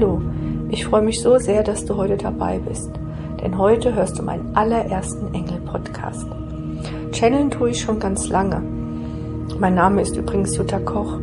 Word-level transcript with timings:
Hallo, 0.00 0.22
ich 0.70 0.84
freue 0.84 1.02
mich 1.02 1.20
so 1.20 1.38
sehr, 1.38 1.64
dass 1.64 1.84
du 1.84 1.96
heute 1.96 2.16
dabei 2.16 2.60
bist, 2.60 2.88
denn 3.42 3.58
heute 3.58 3.96
hörst 3.96 4.16
du 4.16 4.22
meinen 4.22 4.54
allerersten 4.54 5.34
Engel-Podcast. 5.34 6.24
Channeln 7.10 7.50
tue 7.50 7.70
ich 7.70 7.80
schon 7.80 7.98
ganz 7.98 8.28
lange. 8.28 8.62
Mein 9.58 9.74
Name 9.74 10.00
ist 10.00 10.16
übrigens 10.16 10.56
Jutta 10.56 10.78
Koch. 10.78 11.18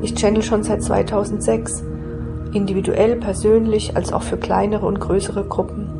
Ich 0.00 0.14
channel 0.14 0.40
schon 0.40 0.62
seit 0.62 0.82
2006, 0.82 1.84
individuell, 2.54 3.16
persönlich, 3.16 3.94
als 3.94 4.14
auch 4.14 4.22
für 4.22 4.38
kleinere 4.38 4.86
und 4.86 4.98
größere 4.98 5.44
Gruppen. 5.44 5.90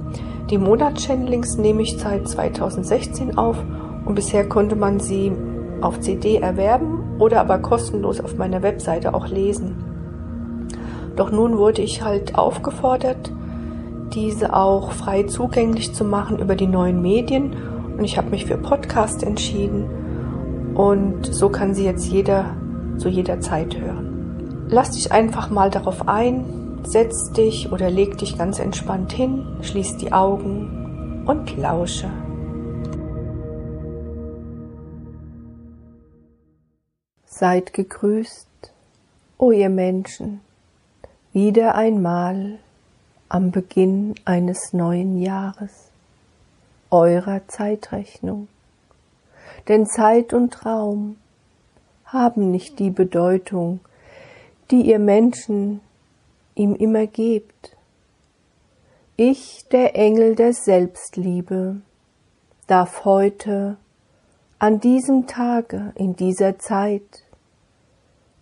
Die 0.49 0.57
Monatschannelings 0.57 1.59
nehme 1.59 1.83
ich 1.83 1.99
seit 1.99 2.27
2016 2.27 3.37
auf 3.37 3.63
und 4.07 4.15
bisher 4.15 4.49
konnte 4.49 4.75
man 4.75 5.01
sie 5.01 5.33
auf 5.83 6.01
CD 6.01 6.37
erwerben 6.37 7.19
oder 7.19 7.43
aber 7.43 7.59
kostenlos 7.59 8.21
auf 8.21 8.39
meiner 8.39 8.63
Webseite 8.63 9.13
auch 9.13 9.29
lesen. 9.29 9.96
Doch 11.17 11.31
nun 11.31 11.59
wurde 11.59 11.83
ich 11.83 12.03
halt 12.03 12.37
aufgefordert, 12.37 13.33
diese 14.13 14.55
auch 14.55 14.93
frei 14.93 15.25
zugänglich 15.25 15.95
zu 15.95 16.05
machen 16.05 16.39
über 16.39 16.55
die 16.55 16.67
neuen 16.67 17.03
Medien 17.03 17.57
und 17.97 18.05
ich 18.05 18.19
habe 18.19 18.31
mich 18.31 18.47
für 18.47 18.59
Podcast 18.59 19.23
entschieden 19.23 20.75
und 20.75 21.27
so 21.27 21.49
kann 21.49 21.75
sie 21.75 21.85
jetzt 21.85 22.07
jeder 22.07 22.57
zu 22.99 23.09
jeder 23.09 23.41
Zeit 23.41 23.77
hören. 23.79 24.67
Lass 24.69 24.93
dich 24.93 25.13
einfach 25.13 25.51
mal 25.51 25.71
darauf 25.71 26.09
ein, 26.09 26.81
setz 26.85 27.33
dich 27.33 27.73
oder 27.73 27.91
leg 27.91 28.19
dich 28.19 28.37
ganz 28.37 28.59
entspannt 28.59 29.13
hin, 29.13 29.47
schließ 29.63 29.97
die 29.97 30.13
Augen 30.13 31.25
und 31.27 31.57
lausche. 31.57 32.11
Seid 37.25 37.73
gegrüßt, 37.75 38.49
o 39.39 39.51
ihr 39.51 39.69
Menschen, 39.69 40.41
wieder 41.37 41.75
einmal 41.75 42.59
am 43.29 43.51
Beginn 43.51 44.15
eines 44.25 44.73
neuen 44.73 45.21
Jahres, 45.21 45.91
eurer 46.91 47.47
Zeitrechnung. 47.47 48.49
Denn 49.69 49.85
Zeit 49.85 50.33
und 50.33 50.65
Raum 50.65 51.19
haben 52.07 52.51
nicht 52.51 52.79
die 52.79 52.89
Bedeutung, 52.89 53.81
die 54.71 54.89
ihr 54.89 54.99
Menschen 54.99 55.83
ihm 56.55 56.75
immer 56.75 57.07
gebt. 57.07 57.77
Ich, 59.17 59.67
der 59.71 59.95
Engel 59.95 60.37
der 60.37 60.55
Selbstliebe, 60.55 61.83
darf 62.67 63.05
heute, 63.05 63.77
an 64.59 64.81
diesem 64.81 65.27
Tage, 65.27 65.93
in 65.97 66.17
dieser 66.17 66.59
Zeit, 66.59 67.25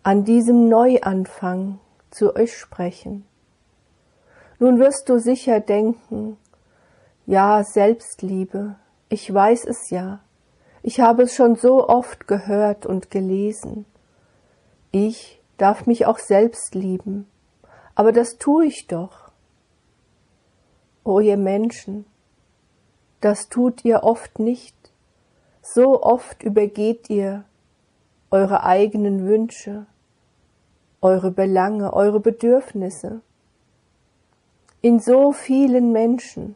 an 0.04 0.22
diesem 0.24 0.68
Neuanfang 0.68 1.80
zu 2.14 2.36
euch 2.36 2.56
sprechen. 2.56 3.26
Nun 4.58 4.78
wirst 4.78 5.08
du 5.08 5.18
sicher 5.18 5.60
denken, 5.60 6.36
ja, 7.26 7.64
Selbstliebe, 7.64 8.76
ich 9.08 9.32
weiß 9.32 9.64
es 9.66 9.90
ja, 9.90 10.20
ich 10.82 11.00
habe 11.00 11.22
es 11.22 11.34
schon 11.34 11.56
so 11.56 11.88
oft 11.88 12.26
gehört 12.28 12.86
und 12.86 13.10
gelesen. 13.10 13.86
Ich 14.92 15.42
darf 15.56 15.86
mich 15.86 16.06
auch 16.06 16.18
selbst 16.18 16.74
lieben, 16.74 17.26
aber 17.94 18.12
das 18.12 18.38
tue 18.38 18.66
ich 18.66 18.86
doch. 18.86 19.30
O 21.02 21.20
ihr 21.20 21.36
Menschen, 21.36 22.06
das 23.20 23.48
tut 23.48 23.84
ihr 23.84 24.04
oft 24.04 24.38
nicht, 24.38 24.76
so 25.62 26.02
oft 26.02 26.42
übergeht 26.42 27.10
ihr 27.10 27.44
eure 28.30 28.64
eigenen 28.64 29.26
Wünsche, 29.26 29.86
eure 31.04 31.30
Belange, 31.30 31.92
eure 31.92 32.18
Bedürfnisse. 32.18 33.20
In 34.80 35.00
so 35.00 35.32
vielen 35.32 35.92
Menschen 35.92 36.54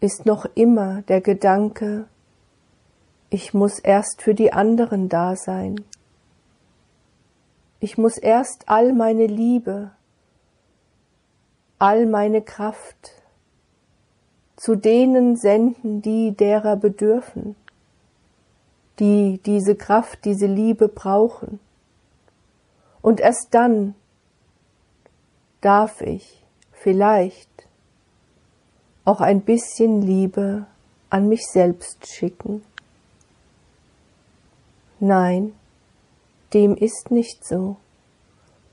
ist 0.00 0.26
noch 0.26 0.44
immer 0.54 1.00
der 1.02 1.22
Gedanke, 1.22 2.06
ich 3.30 3.54
muss 3.54 3.78
erst 3.78 4.20
für 4.20 4.34
die 4.34 4.52
anderen 4.52 5.08
da 5.08 5.34
sein. 5.34 5.76
Ich 7.80 7.96
muss 7.96 8.18
erst 8.18 8.68
all 8.68 8.92
meine 8.92 9.26
Liebe, 9.26 9.92
all 11.78 12.04
meine 12.04 12.42
Kraft 12.42 13.12
zu 14.56 14.76
denen 14.76 15.36
senden, 15.36 16.02
die 16.02 16.36
derer 16.36 16.76
bedürfen, 16.76 17.56
die 18.98 19.40
diese 19.46 19.74
Kraft, 19.74 20.26
diese 20.26 20.46
Liebe 20.46 20.88
brauchen. 20.88 21.58
Und 23.02 23.20
erst 23.20 23.48
dann 23.50 23.94
darf 25.60 26.00
ich 26.00 26.44
vielleicht 26.72 27.50
auch 29.04 29.20
ein 29.20 29.42
bisschen 29.42 30.00
Liebe 30.00 30.66
an 31.10 31.28
mich 31.28 31.46
selbst 31.46 32.06
schicken. 32.06 32.62
Nein, 35.00 35.52
dem 36.54 36.76
ist 36.76 37.10
nicht 37.10 37.44
so. 37.44 37.76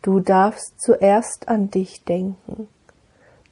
Du 0.02 0.20
darfst 0.20 0.80
zuerst 0.80 1.48
an 1.48 1.72
dich 1.72 2.04
denken. 2.04 2.68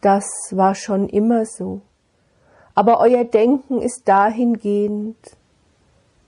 Das 0.01 0.25
war 0.51 0.75
schon 0.75 1.09
immer 1.09 1.45
so. 1.45 1.81
Aber 2.75 2.99
euer 2.99 3.23
Denken 3.23 3.81
ist 3.81 4.07
dahingehend 4.07 5.17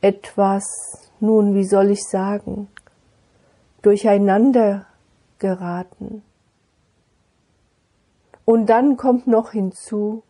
etwas, 0.01 0.65
nun, 1.19 1.53
wie 1.53 1.65
soll 1.65 1.91
ich 1.91 2.03
sagen, 2.03 2.67
durcheinander 3.81 4.85
geraten. 5.39 6.23
Und 8.45 8.67
dann 8.67 8.97
kommt 8.97 9.27
noch 9.27 9.51
hinzu, 9.51 10.23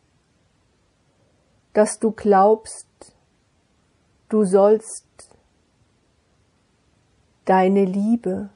dass 1.74 2.00
du 2.00 2.12
glaubst, 2.12 2.88
du 4.28 4.44
sollst 4.44 5.06
deine 7.46 7.86
Liebe 7.86 8.50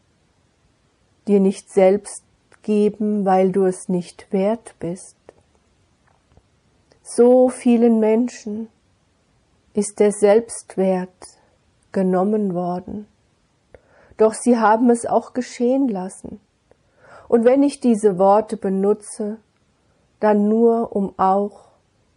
dir 1.27 1.39
nicht 1.39 1.71
selbst 1.71 2.23
geben, 2.61 3.25
weil 3.25 3.51
du 3.51 3.65
es 3.65 3.89
nicht 3.89 4.31
wert 4.31 4.75
bist. 4.79 5.15
So 7.01 7.49
vielen 7.49 7.99
Menschen 7.99 8.69
ist 9.73 9.99
der 9.99 10.11
Selbstwert 10.11 11.39
genommen 11.91 12.53
worden 12.53 13.07
doch 14.17 14.33
sie 14.33 14.57
haben 14.57 14.89
es 14.89 15.05
auch 15.05 15.33
geschehen 15.33 15.87
lassen. 15.87 16.39
Und 17.27 17.45
wenn 17.45 17.63
ich 17.63 17.79
diese 17.79 18.17
Worte 18.17 18.57
benutze, 18.57 19.37
dann 20.19 20.47
nur, 20.47 20.95
um 20.95 21.13
auch 21.17 21.69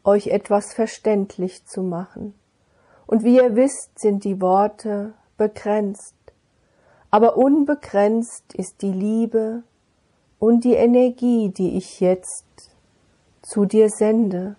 euch 0.04 0.28
etwas 0.28 0.72
verständlich 0.72 1.66
zu 1.66 1.82
machen. 1.82 2.34
Und 3.06 3.24
wie 3.24 3.36
ihr 3.36 3.56
wisst, 3.56 3.98
sind 3.98 4.24
die 4.24 4.40
Worte 4.40 5.14
begrenzt, 5.36 6.14
aber 7.10 7.36
unbegrenzt 7.36 8.52
ist 8.54 8.82
die 8.82 8.92
Liebe 8.92 9.62
und 10.38 10.64
die 10.64 10.74
Energie, 10.74 11.50
die 11.50 11.76
ich 11.76 12.00
jetzt 12.00 12.44
zu 13.42 13.64
dir 13.64 13.88
sende, 13.90 14.56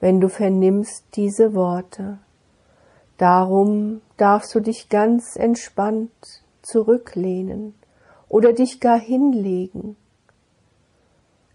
wenn 0.00 0.20
du 0.20 0.28
vernimmst 0.28 1.04
diese 1.14 1.54
Worte. 1.54 2.18
Darum 3.16 4.02
darfst 4.16 4.54
du 4.54 4.60
dich 4.60 4.88
ganz 4.88 5.36
entspannt 5.36 6.43
zurücklehnen 6.64 7.74
oder 8.28 8.52
dich 8.52 8.80
gar 8.80 8.98
hinlegen, 8.98 9.96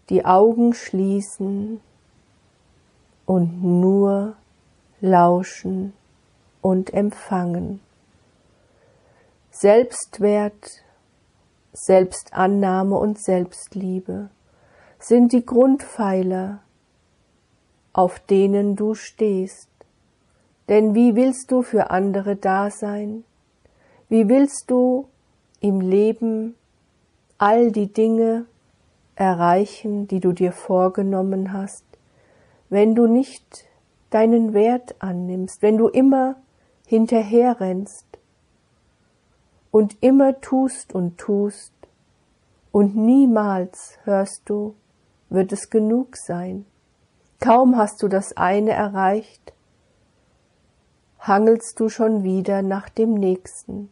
die 0.08 0.24
Augen 0.24 0.74
schließen 0.74 1.80
und 3.26 3.62
nur 3.62 4.34
lauschen 5.00 5.92
und 6.62 6.92
empfangen. 6.92 7.80
Selbstwert, 9.50 10.82
Selbstannahme 11.72 12.96
und 12.96 13.18
Selbstliebe 13.18 14.30
sind 14.98 15.32
die 15.32 15.44
Grundpfeiler, 15.44 16.60
auf 17.92 18.20
denen 18.20 18.76
du 18.76 18.94
stehst. 18.94 19.68
Denn 20.68 20.94
wie 20.94 21.16
willst 21.16 21.50
du 21.50 21.62
für 21.62 21.90
andere 21.90 22.36
da 22.36 22.70
sein, 22.70 23.24
wie 24.10 24.28
willst 24.28 24.70
du 24.70 25.06
im 25.60 25.80
Leben 25.80 26.56
all 27.38 27.70
die 27.70 27.92
Dinge 27.92 28.44
erreichen, 29.14 30.08
die 30.08 30.18
du 30.18 30.32
dir 30.32 30.50
vorgenommen 30.50 31.52
hast, 31.52 31.84
wenn 32.70 32.96
du 32.96 33.06
nicht 33.06 33.66
deinen 34.10 34.52
Wert 34.52 34.96
annimmst, 34.98 35.62
wenn 35.62 35.78
du 35.78 35.86
immer 35.86 36.36
hinterherrennst 36.86 38.06
und 39.70 39.96
immer 40.02 40.40
tust 40.40 40.92
und 40.92 41.16
tust 41.16 41.72
und 42.72 42.96
niemals 42.96 43.96
hörst 44.02 44.42
du, 44.46 44.74
wird 45.28 45.52
es 45.52 45.70
genug 45.70 46.16
sein. 46.16 46.66
Kaum 47.38 47.76
hast 47.76 48.02
du 48.02 48.08
das 48.08 48.36
eine 48.36 48.72
erreicht, 48.72 49.52
hangelst 51.20 51.78
du 51.78 51.88
schon 51.88 52.24
wieder 52.24 52.62
nach 52.62 52.88
dem 52.88 53.14
nächsten. 53.14 53.88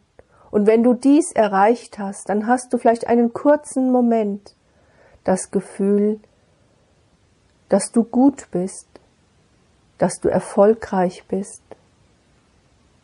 Und 0.51 0.65
wenn 0.65 0.83
du 0.83 0.93
dies 0.93 1.31
erreicht 1.31 1.99
hast, 1.99 2.29
dann 2.29 2.47
hast 2.47 2.73
du 2.73 2.77
vielleicht 2.77 3.07
einen 3.07 3.33
kurzen 3.33 3.91
Moment 3.91 4.55
das 5.23 5.51
Gefühl, 5.51 6.19
dass 7.69 7.91
du 7.91 8.03
gut 8.03 8.47
bist, 8.51 8.87
dass 9.99 10.19
du 10.19 10.29
erfolgreich 10.29 11.25
bist, 11.27 11.61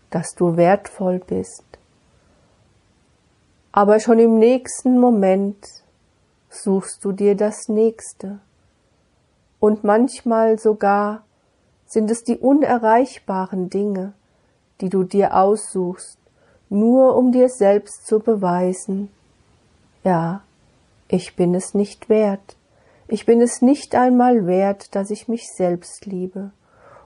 dass 0.09 0.33
du 0.33 0.57
wertvoll 0.57 1.19
bist. 1.19 1.63
Aber 3.71 4.00
schon 4.00 4.19
im 4.19 4.39
nächsten 4.39 5.00
Moment 5.00 5.57
suchst 6.50 7.03
du 7.03 7.12
dir 7.12 7.36
das 7.36 7.68
nächste. 7.68 8.39
Und 9.59 9.83
manchmal 9.83 10.57
sogar 10.57 11.24
sind 11.86 12.09
es 12.09 12.24
die 12.24 12.38
unerreichbaren 12.38 13.69
Dinge, 13.69 14.13
die 14.81 14.89
du 14.89 15.03
dir 15.03 15.36
aussuchst, 15.36 16.18
nur 16.69 17.15
um 17.15 17.31
dir 17.31 17.50
selbst 17.50 18.07
zu 18.07 18.19
beweisen, 18.19 19.09
ja, 20.03 20.41
ich 21.07 21.35
bin 21.35 21.53
es 21.56 21.73
nicht 21.73 22.09
wert, 22.09 22.56
ich 23.07 23.25
bin 23.25 23.41
es 23.41 23.62
nicht 23.62 23.95
einmal 23.95 24.47
wert, 24.47 24.95
dass 24.95 25.12
ich 25.12 25.27
mich 25.27 25.47
selbst 25.51 26.06
liebe, 26.06 26.51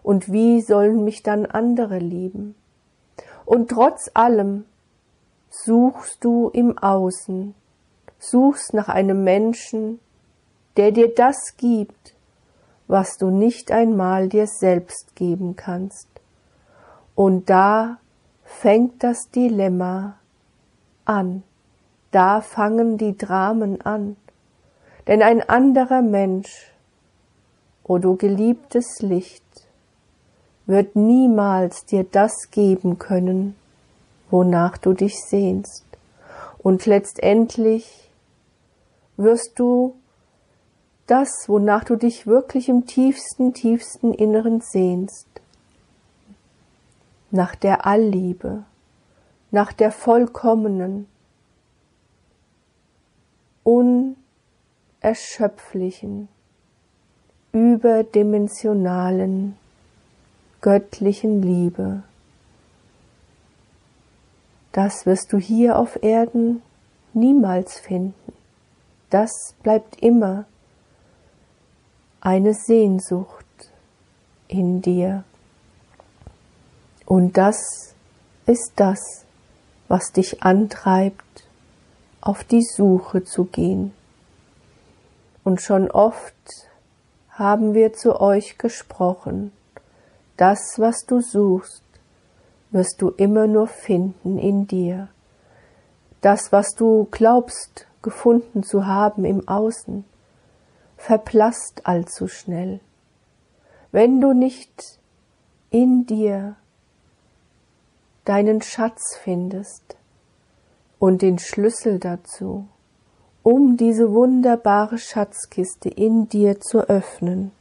und 0.04 0.32
wie 0.32 0.62
sollen 0.62 1.04
mich 1.04 1.24
dann 1.24 1.46
andere 1.46 2.00
lieben? 2.00 2.56
Und 3.46 3.70
trotz 3.70 4.10
allem 4.14 4.66
suchst 5.50 6.24
du 6.24 6.50
im 6.50 6.78
Außen, 6.78 7.54
suchst 8.20 8.74
nach 8.74 8.90
einem 8.90 9.24
Menschen, 9.24 10.00
der 10.78 10.92
dir 10.92 11.14
das 11.14 11.58
gibt, 11.58 12.14
was 12.88 13.18
du 13.18 13.30
nicht 13.30 13.72
einmal 13.72 14.30
dir 14.30 14.48
selbst 14.48 15.16
geben 15.16 15.56
kannst. 15.56 16.08
Und 17.16 17.50
da 17.50 17.98
fängt 18.50 19.04
das 19.04 19.30
Dilemma 19.30 20.18
an, 21.06 21.44
da 22.12 22.42
fangen 22.42 22.98
die 22.98 23.16
Dramen 23.16 23.80
an, 23.82 24.18
denn 25.08 25.22
ein 25.22 25.48
anderer 25.48 26.02
Mensch, 26.02 26.74
o 27.84 28.00
du 28.00 28.18
geliebtes 28.18 29.02
Licht, 29.02 29.44
wird 30.66 30.96
niemals 30.96 31.86
dir 31.86 32.04
das 32.04 32.52
geben 32.52 33.00
können, 33.00 33.56
wonach 34.30 34.78
du 34.78 34.94
dich 34.94 35.24
sehnst. 35.24 35.86
Und 36.58 36.86
letztendlich 36.86 38.10
wirst 39.16 39.58
du 39.58 39.96
das, 41.08 41.30
wonach 41.48 41.86
du 41.86 41.96
dich 41.96 42.28
wirklich 42.28 42.68
im 42.68 42.86
tiefsten, 42.86 43.54
tiefsten 43.54 44.14
Inneren 44.14 44.60
sehnst, 44.60 45.28
nach 47.32 47.56
der 47.56 47.86
Allliebe, 47.86 48.64
nach 49.52 49.72
der 49.74 49.92
vollkommenen, 49.92 51.08
unerschöpflichen, 53.64 56.30
überdimensionalen, 57.52 59.58
göttlichen 60.62 61.42
Liebe. 61.42 62.04
Das 64.72 65.06
wirst 65.06 65.34
du 65.34 65.38
hier 65.38 65.78
auf 65.80 66.02
Erden 66.04 66.62
niemals 67.14 67.80
finden. 67.80 68.34
Das 69.10 69.56
bleibt 69.64 70.02
immer 70.02 70.46
eine 72.22 72.54
Sehnsucht 72.54 73.46
in 74.48 74.82
dir. 74.82 75.24
Und 77.10 77.38
das 77.38 77.96
ist 78.46 78.74
das, 78.76 79.26
was 79.88 80.12
dich 80.12 80.44
antreibt, 80.44 81.44
auf 82.22 82.44
die 82.44 82.62
Suche 82.62 83.24
zu 83.24 83.46
gehen. 83.46 83.96
Und 85.44 85.60
schon 85.60 85.90
oft 85.90 86.36
haben 87.32 87.74
wir 87.74 87.94
zu 87.94 88.22
euch 88.22 88.60
gesprochen, 88.60 89.52
das, 90.38 90.76
was 90.78 91.08
du 91.08 91.20
suchst, 91.20 91.82
wirst 92.70 93.02
du 93.02 93.10
immer 93.10 93.48
nur 93.48 93.66
finden 93.66 94.38
in 94.38 94.68
dir. 94.68 95.08
Das, 96.22 96.52
was 96.52 96.76
du 96.76 97.08
glaubst 97.10 97.88
gefunden 98.04 98.62
zu 98.62 98.86
haben 98.86 99.26
im 99.26 99.48
Außen, 99.48 100.06
verblasst 100.96 101.88
allzu 101.88 102.28
schnell. 102.28 102.82
Wenn 103.92 104.22
du 104.22 104.34
nicht 104.34 105.00
in 105.72 106.06
dir 106.06 106.56
deinen 108.30 108.62
Schatz 108.62 109.18
findest 109.24 109.98
und 111.00 111.24
den 111.24 111.40
Schlüssel 111.40 111.98
dazu, 111.98 112.68
um 113.42 113.76
diese 113.76 114.14
wunderbare 114.14 115.00
Schatzkiste 115.00 115.90
in 115.90 116.30
dir 116.30 116.60
zu 116.60 116.88
öffnen, 116.88 117.52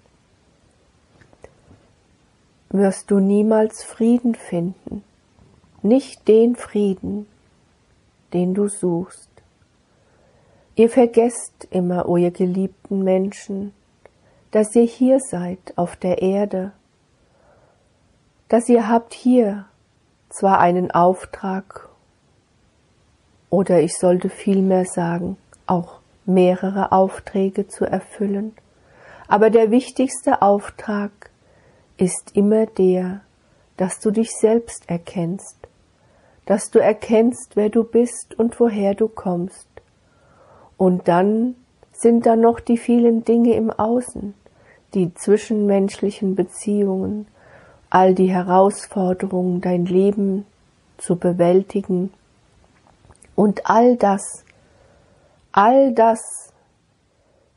wirst 2.68 3.10
du 3.10 3.18
niemals 3.18 3.82
Frieden 3.82 4.34
finden, 4.34 5.02
nicht 5.80 6.28
den 6.28 6.54
Frieden, 6.54 7.26
den 8.34 8.52
du 8.52 8.68
suchst. 8.68 9.30
Ihr 10.74 10.90
vergesst 10.90 11.66
immer, 11.70 12.10
o 12.10 12.18
ihr 12.18 12.30
geliebten 12.30 13.02
Menschen, 13.02 13.72
dass 14.50 14.76
ihr 14.76 14.84
hier 14.84 15.18
seid 15.18 15.72
auf 15.76 15.96
der 15.96 16.20
Erde, 16.20 16.72
dass 18.50 18.68
ihr 18.68 18.86
habt 18.86 19.14
hier 19.14 19.64
zwar 20.28 20.60
einen 20.60 20.90
Auftrag, 20.90 21.88
oder 23.50 23.80
ich 23.80 23.96
sollte 23.96 24.28
vielmehr 24.28 24.84
sagen, 24.84 25.36
auch 25.66 26.00
mehrere 26.26 26.92
Aufträge 26.92 27.66
zu 27.68 27.84
erfüllen, 27.84 28.54
aber 29.26 29.50
der 29.50 29.70
wichtigste 29.70 30.42
Auftrag 30.42 31.30
ist 31.96 32.36
immer 32.36 32.66
der, 32.66 33.20
dass 33.76 34.00
du 34.00 34.10
dich 34.10 34.32
selbst 34.32 34.88
erkennst, 34.88 35.56
dass 36.46 36.70
du 36.70 36.78
erkennst, 36.78 37.56
wer 37.56 37.68
du 37.68 37.84
bist 37.84 38.38
und 38.38 38.58
woher 38.58 38.94
du 38.94 39.08
kommst. 39.08 39.68
Und 40.76 41.08
dann 41.08 41.56
sind 41.92 42.26
da 42.26 42.36
noch 42.36 42.60
die 42.60 42.78
vielen 42.78 43.24
Dinge 43.24 43.54
im 43.54 43.70
Außen, 43.70 44.34
die 44.94 45.12
zwischenmenschlichen 45.12 46.34
Beziehungen, 46.34 47.26
all 47.90 48.14
die 48.14 48.30
Herausforderungen, 48.30 49.60
dein 49.60 49.86
Leben 49.86 50.46
zu 50.98 51.16
bewältigen. 51.16 52.12
Und 53.34 53.68
all 53.68 53.96
das, 53.96 54.44
all 55.52 55.92
das 55.94 56.20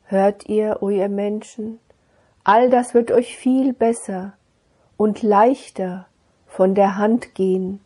hört 0.04 0.48
ihr, 0.48 0.78
o 0.80 0.90
ihr 0.90 1.08
Menschen, 1.08 1.78
All 2.44 2.70
das 2.70 2.92
wird 2.92 3.12
euch 3.12 3.36
viel 3.36 3.72
besser 3.72 4.32
und 4.96 5.22
leichter 5.22 6.06
von 6.48 6.74
der 6.74 6.96
Hand 6.96 7.34
gehen, 7.34 7.80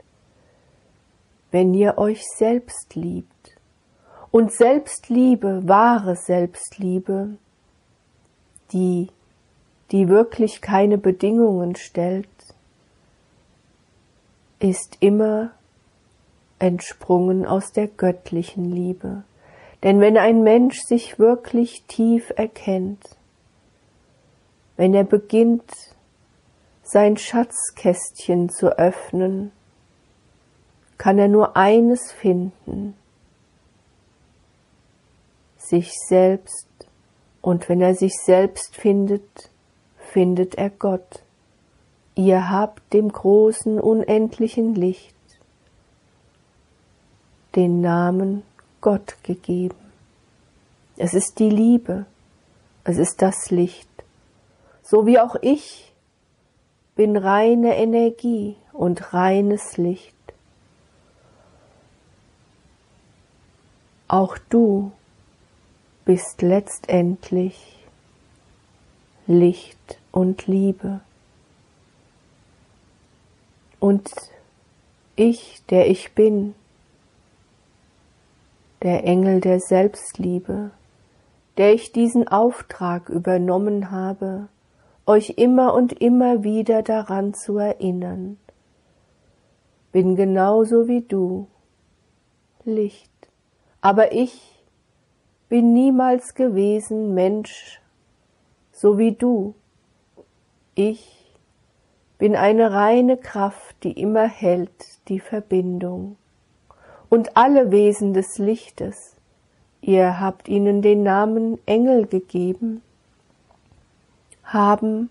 wenn 1.51 1.75
ihr 1.75 1.99
euch 1.99 2.25
selbst 2.27 2.95
liebt. 2.95 3.31
Und 4.31 4.53
Selbstliebe, 4.53 5.69
wahre 5.69 6.17
Selbstliebe, 6.17 7.37
die, 8.73 9.09
die 9.93 10.09
wirklich 10.09 10.63
keine 10.63 10.99
Bedingungen 10.99 11.77
stellt, 11.77 12.29
ist 14.59 14.97
immer 15.01 15.51
entsprungen 16.59 17.45
aus 17.47 17.73
der 17.73 17.87
göttlichen 17.87 18.71
Liebe. 18.71 19.25
Denn 19.83 20.01
wenn 20.01 20.17
ein 20.17 20.43
Mensch 20.43 20.81
sich 20.81 21.19
wirklich 21.19 21.85
tief 21.87 22.33
erkennt, 22.37 23.17
wenn 24.77 24.95
er 24.95 25.05
beginnt, 25.05 25.71
sein 26.83 27.17
Schatzkästchen 27.17 28.49
zu 28.49 28.79
öffnen, 28.79 29.53
kann 30.99 31.19
er 31.19 31.29
nur 31.29 31.57
eines 31.57 32.13
finden, 32.13 32.95
sich 35.59 35.93
selbst, 36.09 36.69
und 37.43 37.69
wenn 37.69 37.81
er 37.81 37.95
sich 37.95 38.15
selbst 38.19 38.75
findet, 38.77 39.51
findet 39.99 40.55
er 40.57 40.71
Gott. 40.71 41.23
Ihr 42.17 42.51
habt 42.51 42.93
dem 42.93 43.13
großen, 43.13 43.79
unendlichen 43.79 44.75
Licht 44.75 45.15
den 47.55 47.81
Namen 47.81 48.43
Gott 48.81 49.17
gegeben. 49.23 49.77
Es 50.97 51.15
ist 51.15 51.39
die 51.39 51.51
Liebe, 51.51 52.07
es 52.85 52.99
ist 52.99 53.23
das 53.23 53.51
Licht 53.51 53.89
so 54.89 55.05
wie 55.05 55.19
auch 55.19 55.35
ich 55.43 55.93
bin 56.95 57.17
reine 57.17 57.77
Energie 57.77 58.57
und 58.73 59.13
reines 59.13 59.77
Licht. 59.77 60.15
Auch 64.07 64.39
du 64.49 64.93
bist 66.05 66.41
letztendlich 66.41 67.85
Licht 69.27 69.99
und 70.13 70.47
Liebe. 70.47 71.01
Und 73.79 74.11
ich, 75.17 75.63
der 75.71 75.89
ich 75.89 76.13
bin, 76.15 76.55
der 78.83 79.05
Engel 79.05 79.41
der 79.41 79.61
Selbstliebe, 79.61 80.71
der 81.57 81.73
ich 81.75 81.93
diesen 81.93 82.29
Auftrag 82.29 83.09
übernommen 83.09 83.91
habe, 83.91 84.49
euch 85.07 85.35
immer 85.37 85.75
und 85.75 85.93
immer 85.93 86.43
wieder 86.43 86.83
daran 86.83 87.33
zu 87.33 87.59
erinnern. 87.59 88.39
Bin 89.93 90.17
genauso 90.17 90.89
wie 90.89 91.01
du, 91.01 91.47
Licht, 92.65 93.11
aber 93.81 94.13
ich 94.13 94.57
bin 95.49 95.73
niemals 95.73 96.35
gewesen 96.35 97.15
Mensch, 97.15 97.81
so 98.73 98.99
wie 98.99 99.13
du. 99.13 99.55
Ich 100.75 101.26
bin 102.19 102.35
eine 102.35 102.73
reine 102.73 103.17
Kraft, 103.17 103.77
die 103.83 103.93
immer 104.01 104.27
hält 104.27 105.09
die 105.09 105.21
Verbindung. 105.21 106.17
Und 107.09 107.37
alle 107.37 107.71
Wesen 107.71 108.15
des 108.15 108.39
Lichtes, 108.39 109.17
ihr 109.81 110.19
habt 110.19 110.49
ihnen 110.49 110.83
den 110.83 111.03
Namen 111.03 111.59
Engel 111.67 112.07
gegeben, 112.07 112.83
haben 114.45 115.11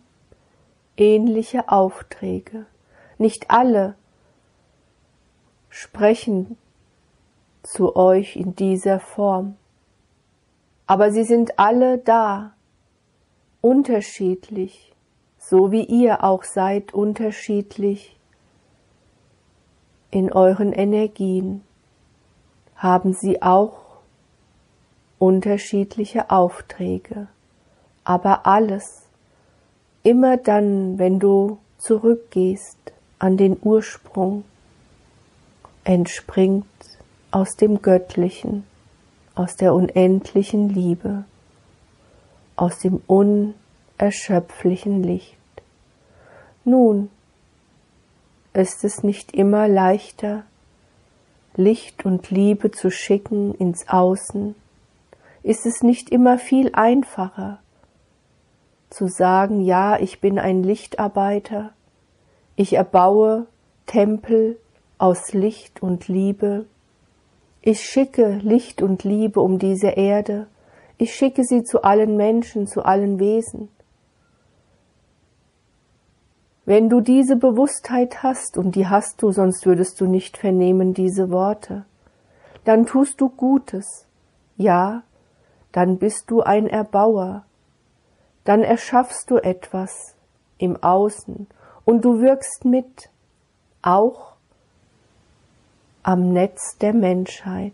ähnliche 0.97 1.69
Aufträge. 1.69 2.65
Nicht 3.17 3.51
alle 3.51 3.95
sprechen 5.69 6.57
zu 7.63 7.95
euch 7.95 8.35
in 8.35 8.55
dieser 8.55 8.99
Form, 8.99 9.55
aber 10.87 11.11
sie 11.11 11.23
sind 11.23 11.59
alle 11.59 11.97
da, 11.97 12.53
unterschiedlich, 13.61 14.94
so 15.47 15.71
wie 15.71 15.83
ihr 15.83 16.23
auch 16.23 16.43
seid 16.43 16.93
unterschiedlich 16.93 18.17
in 20.09 20.31
euren 20.31 20.73
Energien, 20.73 21.61
haben 22.75 23.13
sie 23.13 23.43
auch 23.43 23.77
unterschiedliche 25.19 26.31
Aufträge, 26.31 27.27
aber 28.03 28.47
alles 28.47 29.03
immer 30.01 30.37
dann, 30.37 30.97
wenn 30.97 31.19
du 31.19 31.59
zurückgehst 31.77 32.77
an 33.19 33.37
den 33.37 33.55
Ursprung, 33.61 34.45
entspringt 35.83 36.65
aus 37.29 37.55
dem 37.55 37.83
Göttlichen, 37.83 38.63
aus 39.35 39.55
der 39.57 39.75
unendlichen 39.75 40.69
Liebe, 40.69 41.25
aus 42.55 42.79
dem 42.79 43.01
unerschöpflichen 43.97 45.03
Licht. 45.03 45.37
Nun 46.63 47.09
ist 48.53 48.83
es 48.83 49.03
nicht 49.03 49.33
immer 49.33 49.67
leichter, 49.67 50.43
Licht 51.55 52.05
und 52.05 52.31
Liebe 52.31 52.71
zu 52.71 52.91
schicken 52.91 53.55
ins 53.55 53.87
Außen, 53.87 54.55
ist 55.43 55.65
es 55.65 55.83
nicht 55.83 56.09
immer 56.09 56.37
viel 56.37 56.71
einfacher, 56.73 57.59
zu 58.89 59.07
sagen, 59.07 59.61
ja, 59.61 59.99
ich 59.99 60.19
bin 60.19 60.39
ein 60.39 60.63
Lichtarbeiter, 60.63 61.71
ich 62.55 62.73
erbaue 62.73 63.47
Tempel 63.85 64.57
aus 64.97 65.33
Licht 65.33 65.81
und 65.81 66.07
Liebe, 66.07 66.65
ich 67.61 67.81
schicke 67.81 68.39
Licht 68.43 68.81
und 68.81 69.03
Liebe 69.03 69.39
um 69.39 69.59
diese 69.59 69.89
Erde, 69.89 70.47
ich 70.97 71.13
schicke 71.13 71.43
sie 71.43 71.63
zu 71.63 71.83
allen 71.83 72.15
Menschen, 72.15 72.67
zu 72.67 72.83
allen 72.83 73.19
Wesen. 73.19 73.69
Wenn 76.65 76.89
du 76.89 76.99
diese 76.99 77.35
Bewusstheit 77.35 78.23
hast, 78.23 78.57
und 78.57 78.75
die 78.75 78.87
hast 78.87 79.21
du, 79.21 79.31
sonst 79.31 79.65
würdest 79.67 80.01
du 80.01 80.07
nicht 80.07 80.37
vernehmen 80.37 80.93
diese 80.95 81.29
Worte, 81.29 81.85
dann 82.63 82.87
tust 82.87 83.21
du 83.21 83.29
Gutes, 83.29 84.07
ja, 84.57 85.03
dann 85.71 85.97
bist 85.99 86.31
du 86.31 86.41
ein 86.41 86.67
Erbauer, 86.67 87.45
dann 88.45 88.61
erschaffst 88.61 89.29
du 89.29 89.37
etwas 89.37 90.15
im 90.57 90.81
Außen. 90.81 91.47
Und 91.83 92.03
du 92.03 92.19
wirkst 92.19 92.65
mit, 92.65 93.09
auch 93.83 94.33
am 96.01 96.33
Netz 96.33 96.77
der 96.79 96.93
Menschheit. 96.93 97.73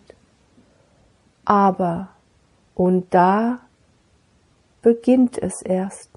Aber, 1.46 2.10
und 2.76 3.14
da 3.14 3.60
beginnt 4.82 5.38
es 5.38 5.62
erst, 5.62 6.10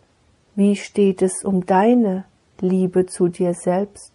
wie 0.56 0.74
steht 0.74 1.22
es 1.22 1.44
um 1.44 1.66
deine 1.66 2.24
Liebe 2.60 3.06
zu 3.06 3.28
dir 3.28 3.54
selbst? 3.54 4.12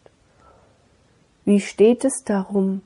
Wie 1.45 1.59
steht 1.59 2.05
es 2.05 2.23
darum, 2.25 2.81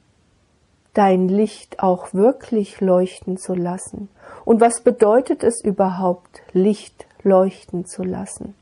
dein 0.93 1.27
Licht 1.27 1.79
auch 1.79 2.13
wirklich 2.13 2.81
leuchten 2.81 3.37
zu 3.37 3.53
lassen? 3.53 4.09
Und 4.45 4.61
was 4.61 4.81
bedeutet 4.81 5.43
es 5.43 5.63
überhaupt, 5.63 6.41
Licht 6.53 7.05
leuchten 7.23 7.85
zu 7.85 8.03
lassen. 8.03 8.55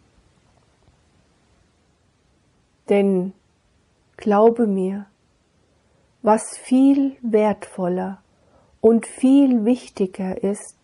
Denn 2.89 3.33
glaube 4.17 4.67
mir, 4.67 5.07
was 6.21 6.57
viel 6.57 7.17
wertvoller 7.21 8.21
und 8.79 9.07
viel 9.07 9.65
wichtiger 9.65 10.43
ist, 10.43 10.77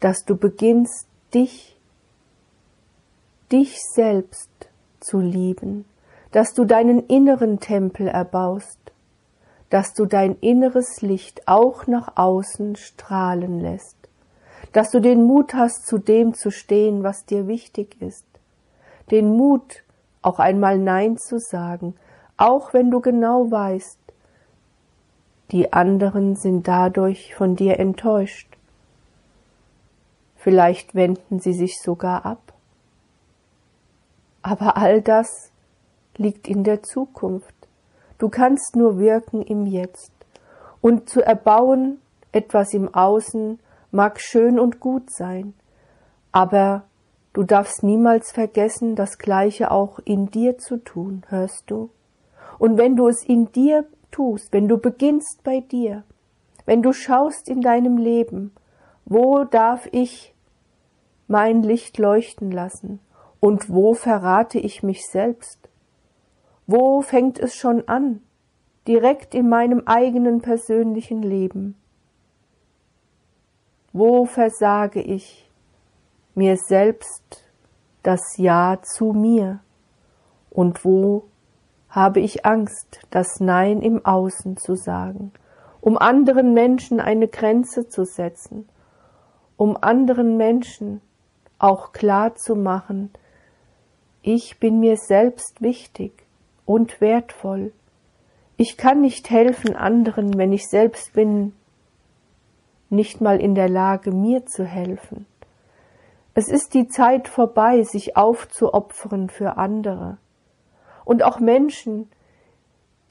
dass 0.00 0.24
du 0.24 0.36
beginnst, 0.36 1.06
dich, 1.32 1.76
dich 3.50 3.80
selbst 3.94 4.48
zu 5.04 5.18
lieben, 5.20 5.84
dass 6.32 6.54
du 6.54 6.64
deinen 6.64 7.00
inneren 7.06 7.60
Tempel 7.60 8.08
erbaust, 8.08 8.78
dass 9.70 9.94
du 9.94 10.06
dein 10.06 10.36
inneres 10.40 11.02
Licht 11.02 11.46
auch 11.46 11.86
nach 11.86 12.16
außen 12.16 12.76
strahlen 12.76 13.60
lässt 13.60 14.04
dass 14.74 14.90
du 14.90 15.00
den 15.00 15.22
Mut 15.22 15.54
hast, 15.54 15.86
zu 15.86 15.98
dem 15.98 16.34
zu 16.34 16.50
stehen, 16.50 17.04
was 17.04 17.24
dir 17.24 17.46
wichtig 17.46 17.96
ist, 18.00 18.26
den 19.10 19.28
Mut, 19.36 19.84
auch 20.20 20.40
einmal 20.40 20.78
Nein 20.78 21.16
zu 21.16 21.38
sagen, 21.38 21.94
auch 22.36 22.74
wenn 22.74 22.90
du 22.90 23.00
genau 23.00 23.50
weißt, 23.50 23.98
die 25.52 25.72
anderen 25.72 26.34
sind 26.34 26.66
dadurch 26.66 27.34
von 27.36 27.54
dir 27.54 27.78
enttäuscht. 27.78 28.48
Vielleicht 30.36 30.94
wenden 30.94 31.38
sie 31.38 31.52
sich 31.52 31.78
sogar 31.80 32.26
ab. 32.26 32.53
Aber 34.44 34.76
all 34.76 35.00
das 35.00 35.50
liegt 36.18 36.48
in 36.48 36.64
der 36.64 36.82
Zukunft. 36.82 37.54
Du 38.18 38.28
kannst 38.28 38.76
nur 38.76 38.98
wirken 38.98 39.40
im 39.40 39.64
Jetzt. 39.64 40.12
Und 40.82 41.08
zu 41.08 41.22
erbauen 41.22 41.98
etwas 42.30 42.74
im 42.74 42.92
Außen 42.94 43.58
mag 43.90 44.20
schön 44.20 44.60
und 44.60 44.80
gut 44.80 45.10
sein, 45.10 45.54
aber 46.30 46.82
du 47.32 47.42
darfst 47.42 47.82
niemals 47.82 48.32
vergessen, 48.32 48.96
das 48.96 49.16
Gleiche 49.16 49.70
auch 49.70 49.98
in 50.04 50.30
dir 50.30 50.58
zu 50.58 50.76
tun, 50.76 51.22
hörst 51.28 51.70
du? 51.70 51.88
Und 52.58 52.76
wenn 52.76 52.96
du 52.96 53.08
es 53.08 53.24
in 53.24 53.50
dir 53.52 53.86
tust, 54.10 54.52
wenn 54.52 54.68
du 54.68 54.76
beginnst 54.76 55.42
bei 55.42 55.60
dir, 55.60 56.02
wenn 56.66 56.82
du 56.82 56.92
schaust 56.92 57.48
in 57.48 57.62
deinem 57.62 57.96
Leben, 57.96 58.52
wo 59.06 59.44
darf 59.44 59.88
ich 59.90 60.34
mein 61.28 61.62
Licht 61.62 61.96
leuchten 61.96 62.50
lassen 62.50 63.00
und 63.44 63.68
wo 63.68 63.92
verrate 63.92 64.58
ich 64.58 64.82
mich 64.82 65.06
selbst? 65.06 65.68
Wo 66.66 67.02
fängt 67.02 67.38
es 67.38 67.54
schon 67.54 67.86
an? 67.88 68.22
Direkt 68.88 69.34
in 69.34 69.50
meinem 69.50 69.82
eigenen 69.84 70.40
persönlichen 70.40 71.22
Leben. 71.22 71.76
Wo 73.92 74.24
versage 74.24 75.02
ich 75.02 75.50
mir 76.34 76.56
selbst 76.56 77.44
das 78.02 78.38
Ja 78.38 78.78
zu 78.80 79.12
mir? 79.12 79.60
Und 80.48 80.82
wo 80.82 81.24
habe 81.90 82.20
ich 82.20 82.46
Angst, 82.46 83.00
das 83.10 83.40
Nein 83.40 83.82
im 83.82 84.06
Außen 84.06 84.56
zu 84.56 84.74
sagen, 84.74 85.32
um 85.82 85.98
anderen 85.98 86.54
Menschen 86.54 86.98
eine 86.98 87.28
Grenze 87.28 87.90
zu 87.90 88.06
setzen, 88.06 88.66
um 89.58 89.76
anderen 89.76 90.38
Menschen 90.38 91.02
auch 91.58 91.92
klar 91.92 92.36
zu 92.36 92.56
machen, 92.56 93.10
ich 94.26 94.58
bin 94.58 94.80
mir 94.80 94.96
selbst 94.96 95.60
wichtig 95.60 96.24
und 96.64 97.02
wertvoll. 97.02 97.72
Ich 98.56 98.78
kann 98.78 99.02
nicht 99.02 99.28
helfen 99.28 99.76
anderen, 99.76 100.38
wenn 100.38 100.50
ich 100.50 100.66
selbst 100.66 101.12
bin 101.12 101.52
nicht 102.88 103.20
mal 103.20 103.38
in 103.38 103.54
der 103.54 103.68
Lage, 103.68 104.12
mir 104.12 104.46
zu 104.46 104.64
helfen. 104.64 105.26
Es 106.32 106.48
ist 106.48 106.72
die 106.72 106.88
Zeit 106.88 107.28
vorbei, 107.28 107.82
sich 107.82 108.16
aufzuopfern 108.16 109.28
für 109.28 109.58
andere. 109.58 110.16
Und 111.04 111.22
auch 111.22 111.38
Menschen, 111.38 112.08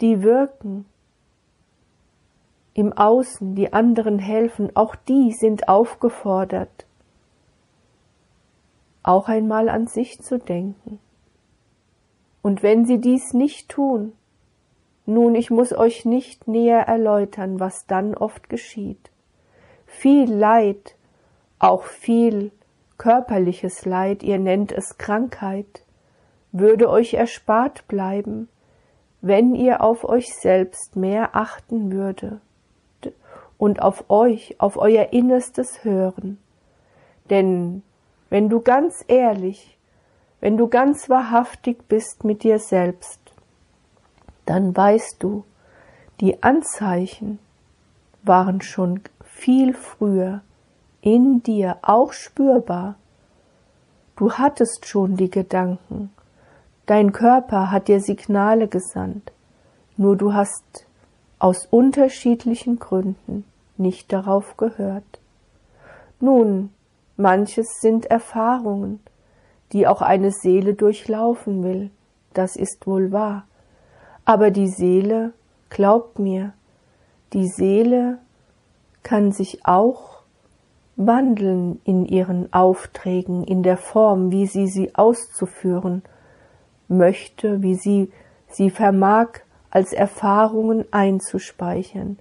die 0.02 0.24
wirken 0.24 0.86
im 2.74 2.92
Außen, 2.92 3.54
die 3.54 3.72
anderen 3.72 4.18
helfen, 4.18 4.76
auch 4.76 4.96
die 4.96 5.32
sind 5.32 5.70
aufgefordert, 5.70 6.88
auch 9.04 9.28
einmal 9.28 9.70
an 9.70 9.86
sich 9.86 10.20
zu 10.20 10.40
denken. 10.40 11.00
Und 12.44 12.62
wenn 12.62 12.86
sie 12.86 13.00
dies 13.00 13.34
nicht 13.34 13.70
tun, 13.70 14.14
nun, 15.08 15.34
ich 15.34 15.50
muss 15.50 15.74
euch 15.74 16.06
nicht 16.06 16.48
näher 16.48 16.82
erläutern, 16.82 17.60
was 17.60 17.88
dann 17.88 18.14
oft 18.14 18.50
geschieht 18.50 19.10
viel 19.94 20.34
Leid 20.34 20.96
auch 21.60 21.84
viel 21.84 22.52
körperliches 22.98 23.86
Leid, 23.86 24.22
ihr 24.22 24.38
nennt 24.38 24.72
es 24.72 24.98
Krankheit, 24.98 25.86
würde 26.52 26.90
euch 26.90 27.14
erspart 27.14 27.88
bleiben, 27.88 28.50
wenn 29.22 29.56
ihr 29.56 29.82
auf 29.82 30.04
euch 30.04 30.36
selbst 30.36 30.98
mehr 30.98 31.36
achten 31.36 31.92
würde 31.92 32.42
und 33.58 33.82
auf 33.82 34.10
euch, 34.10 34.56
auf 34.60 34.76
euer 34.78 35.14
Innerstes 35.14 35.86
hören. 35.86 36.38
Denn 37.30 37.82
wenn 38.30 38.50
du 38.50 38.60
ganz 38.60 39.06
ehrlich, 39.08 39.73
wenn 40.44 40.58
du 40.58 40.68
ganz 40.68 41.10
wahrhaftig 41.10 41.88
bist 41.88 42.26
mit 42.26 42.44
dir 42.44 42.60
selbst, 42.60 43.22
dann 44.46 44.76
weißt 44.76 45.16
du, 45.20 45.46
die 46.20 46.44
Anzeichen 46.44 47.40
waren 48.24 48.60
schon 48.60 49.00
viel 49.24 49.74
früher 49.74 50.42
in 51.00 51.44
dir 51.44 51.78
auch 51.82 52.12
spürbar. 52.12 52.96
Du 54.18 54.34
hattest 54.34 54.86
schon 54.86 55.16
die 55.16 55.32
Gedanken, 55.32 56.12
Dein 56.88 57.14
Körper 57.14 57.72
hat 57.72 57.88
dir 57.88 58.02
Signale 58.02 58.68
gesandt, 58.68 59.32
nur 59.96 60.18
du 60.18 60.34
hast 60.34 60.86
aus 61.40 61.68
unterschiedlichen 61.68 62.80
Gründen 62.80 63.46
nicht 63.78 64.12
darauf 64.12 64.58
gehört. 64.58 65.22
Nun, 66.20 66.74
manches 67.16 67.80
sind 67.80 68.08
Erfahrungen, 68.08 69.00
die 69.74 69.88
auch 69.88 70.02
eine 70.02 70.32
Seele 70.32 70.76
durchlaufen 70.76 71.64
will, 71.64 71.90
das 72.34 72.56
ist 72.56 72.88
wohl 72.88 73.12
wahr. 73.12 73.46
Aber 74.26 74.52
die 74.52 74.70
Seele, 74.70 75.34
glaubt 75.70 76.20
mir, 76.20 76.54
die 77.34 77.48
Seele 77.48 78.20
kann 79.02 79.32
sich 79.32 79.66
auch 79.66 80.22
wandeln 80.96 81.82
in 81.84 82.06
ihren 82.06 82.54
Aufträgen, 82.54 83.44
in 83.44 83.64
der 83.64 83.78
Form, 83.78 84.32
wie 84.32 84.46
sie 84.46 84.68
sie 84.68 84.94
auszuführen 84.96 86.04
möchte, 86.88 87.62
wie 87.62 87.76
sie 87.76 88.12
sie 88.48 88.70
vermag, 88.70 89.40
als 89.72 89.92
Erfahrungen 89.92 90.86
einzuspeichern. 90.92 92.20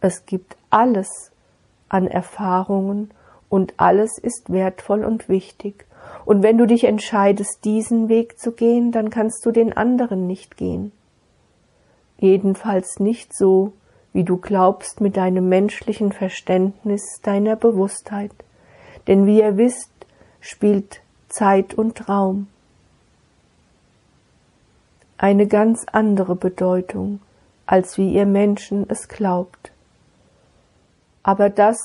Es 0.00 0.24
gibt 0.24 0.56
alles 0.70 1.32
an 1.90 2.06
Erfahrungen 2.06 3.10
und 3.50 3.74
alles 3.76 4.16
ist 4.16 4.50
wertvoll 4.50 5.04
und 5.04 5.28
wichtig. 5.28 5.84
Und 6.24 6.42
wenn 6.42 6.58
du 6.58 6.66
dich 6.66 6.84
entscheidest, 6.84 7.64
diesen 7.64 8.08
Weg 8.08 8.38
zu 8.38 8.52
gehen, 8.52 8.92
dann 8.92 9.10
kannst 9.10 9.44
du 9.46 9.50
den 9.50 9.72
anderen 9.72 10.26
nicht 10.26 10.56
gehen. 10.56 10.92
Jedenfalls 12.18 13.00
nicht 13.00 13.34
so, 13.34 13.72
wie 14.12 14.24
du 14.24 14.36
glaubst 14.36 15.00
mit 15.00 15.16
deinem 15.16 15.48
menschlichen 15.48 16.12
Verständnis 16.12 17.20
deiner 17.22 17.56
Bewusstheit. 17.56 18.32
Denn 19.06 19.26
wie 19.26 19.40
ihr 19.40 19.56
wisst, 19.56 19.90
spielt 20.40 21.00
Zeit 21.28 21.74
und 21.74 22.08
Raum 22.08 22.48
eine 25.18 25.48
ganz 25.48 25.84
andere 25.90 26.36
Bedeutung, 26.36 27.20
als 27.66 27.98
wie 27.98 28.12
ihr 28.12 28.24
Menschen 28.24 28.88
es 28.88 29.08
glaubt. 29.08 29.72
Aber 31.24 31.50
das 31.50 31.78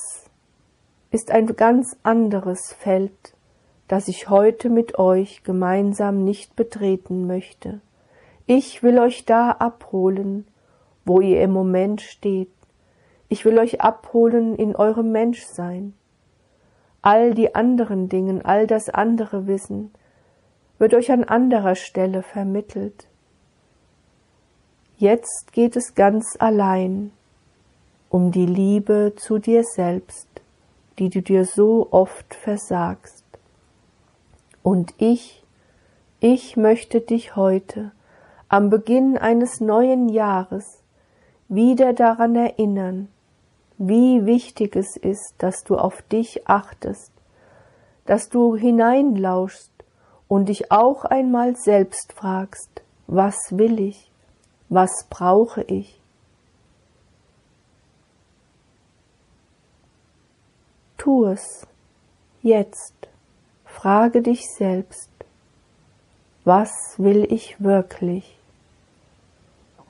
ist 1.09 1.31
ein 1.31 1.47
ganz 1.55 1.97
anderes 2.03 2.73
Feld, 2.73 3.32
das 3.87 4.07
ich 4.07 4.29
heute 4.29 4.69
mit 4.69 4.97
euch 4.97 5.43
gemeinsam 5.43 6.23
nicht 6.23 6.55
betreten 6.55 7.27
möchte. 7.27 7.81
Ich 8.45 8.83
will 8.83 8.99
euch 8.99 9.25
da 9.25 9.51
abholen, 9.51 10.45
wo 11.05 11.21
ihr 11.21 11.41
im 11.41 11.51
Moment 11.51 12.01
steht. 12.01 12.51
Ich 13.29 13.45
will 13.45 13.57
euch 13.59 13.81
abholen 13.81 14.55
in 14.55 14.75
eurem 14.75 15.11
Menschsein. 15.11 15.93
All 17.01 17.33
die 17.33 17.55
anderen 17.55 18.09
Dingen, 18.09 18.43
all 18.45 18.67
das 18.67 18.89
andere 18.89 19.47
Wissen 19.47 19.91
wird 20.77 20.93
euch 20.93 21.11
an 21.11 21.23
anderer 21.23 21.75
Stelle 21.75 22.23
vermittelt. 22.23 23.07
Jetzt 24.97 25.51
geht 25.51 25.75
es 25.75 25.95
ganz 25.95 26.35
allein 26.39 27.11
um 28.09 28.31
die 28.31 28.45
Liebe 28.45 29.13
zu 29.15 29.39
dir 29.39 29.63
selbst, 29.63 30.27
die 30.99 31.09
du 31.09 31.23
dir 31.23 31.45
so 31.45 31.87
oft 31.89 32.35
versagst. 32.35 33.22
Und 34.63 34.93
ich, 34.97 35.43
ich 36.21 36.55
möchte 36.55 37.01
dich 37.01 37.35
heute, 37.35 37.91
am 38.47 38.69
Beginn 38.69 39.17
eines 39.17 39.59
neuen 39.59 40.07
Jahres, 40.07 40.81
wieder 41.49 41.91
daran 41.93 42.35
erinnern, 42.35 43.09
wie 43.77 44.25
wichtig 44.25 44.75
es 44.77 44.95
ist, 44.95 45.35
dass 45.39 45.65
du 45.65 45.77
auf 45.77 46.01
dich 46.03 46.47
achtest, 46.47 47.11
dass 48.05 48.29
du 48.29 48.55
hineinlauschst 48.55 49.71
und 50.29 50.47
dich 50.47 50.71
auch 50.71 51.03
einmal 51.03 51.55
selbst 51.57 52.13
fragst, 52.13 52.81
was 53.07 53.35
will 53.51 53.79
ich? 53.79 54.09
Was 54.69 55.05
brauche 55.09 55.61
ich? 55.63 55.99
Tu 60.97 61.25
es 61.25 61.67
jetzt. 62.41 63.12
Frage 63.73 64.21
dich 64.21 64.45
selbst, 64.57 65.09
was 66.45 66.71
will 66.97 67.25
ich 67.31 67.61
wirklich? 67.61 68.37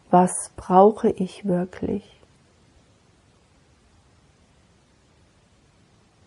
Was 0.09 0.51
brauche 0.55 1.09
ich 1.09 1.45
wirklich? 1.45 2.03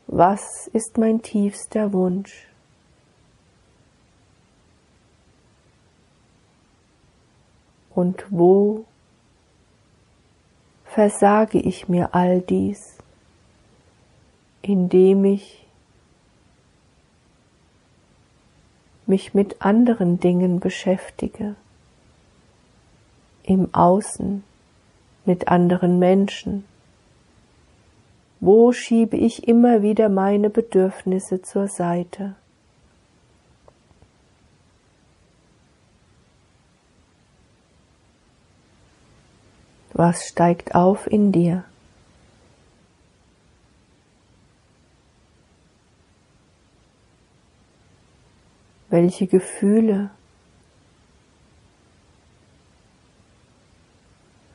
Was 0.07 0.69
ist 0.73 0.99
mein 0.99 1.23
tiefster 1.23 1.93
Wunsch? 1.93 2.47
und 7.97 8.27
wo 8.31 8.85
versage 10.85 11.59
ich 11.59 11.89
mir 11.89 12.15
all 12.15 12.41
dies, 12.41 12.99
indem 14.63 15.25
ich 15.25 15.66
mich 19.07 19.35
mit 19.35 19.63
anderen 19.63 20.21
Dingen 20.21 20.61
beschäftige, 20.61 21.55
im 23.43 23.73
Außen, 23.73 24.43
mit 25.25 25.49
anderen 25.49 25.99
Menschen. 25.99 26.65
Wo 28.41 28.73
schiebe 28.73 29.17
ich 29.17 29.49
immer 29.49 29.83
wieder 29.83 30.09
meine 30.09 30.51
Bedürfnisse 30.51 31.43
zur 31.43 31.69
Seite? 31.69 32.35
Was 39.93 40.27
steigt 40.27 40.75
auf 40.75 41.07
in 41.11 41.33
dir? 41.33 41.65
Welche 48.99 49.27
Gefühle, 49.27 50.09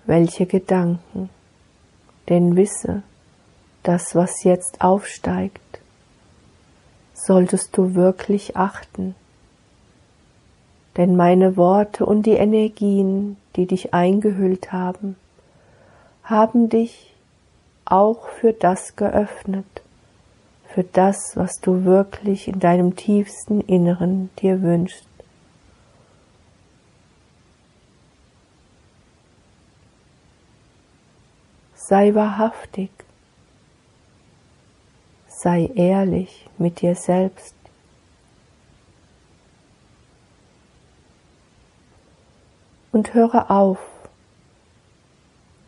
welche 0.07 0.47
Gedanken, 0.47 1.29
denn 2.27 2.55
wisse, 2.55 3.03
das, 3.83 4.15
was 4.15 4.43
jetzt 4.43 4.81
aufsteigt, 4.81 5.79
solltest 7.13 7.77
du 7.77 7.93
wirklich 7.93 8.57
achten. 8.57 9.13
Denn 10.97 11.15
meine 11.15 11.55
Worte 11.55 12.03
und 12.07 12.25
die 12.25 12.31
Energien, 12.31 13.37
die 13.55 13.67
dich 13.67 13.93
eingehüllt 13.93 14.71
haben, 14.71 15.17
haben 16.23 16.67
dich 16.67 17.13
auch 17.85 18.27
für 18.27 18.53
das 18.53 18.95
geöffnet, 18.95 19.80
für 20.73 20.83
das, 20.85 21.35
was 21.35 21.59
du 21.59 21.83
wirklich 21.83 22.47
in 22.47 22.59
deinem 22.59 22.95
tiefsten 22.95 23.59
Inneren 23.61 24.29
dir 24.37 24.61
wünschst. 24.61 25.07
Sei 31.75 32.15
wahrhaftig, 32.15 32.89
sei 35.27 35.69
ehrlich 35.75 36.47
mit 36.57 36.79
dir 36.79 36.95
selbst. 36.95 37.55
Und 42.93 43.13
höre 43.13 43.49
auf, 43.51 43.79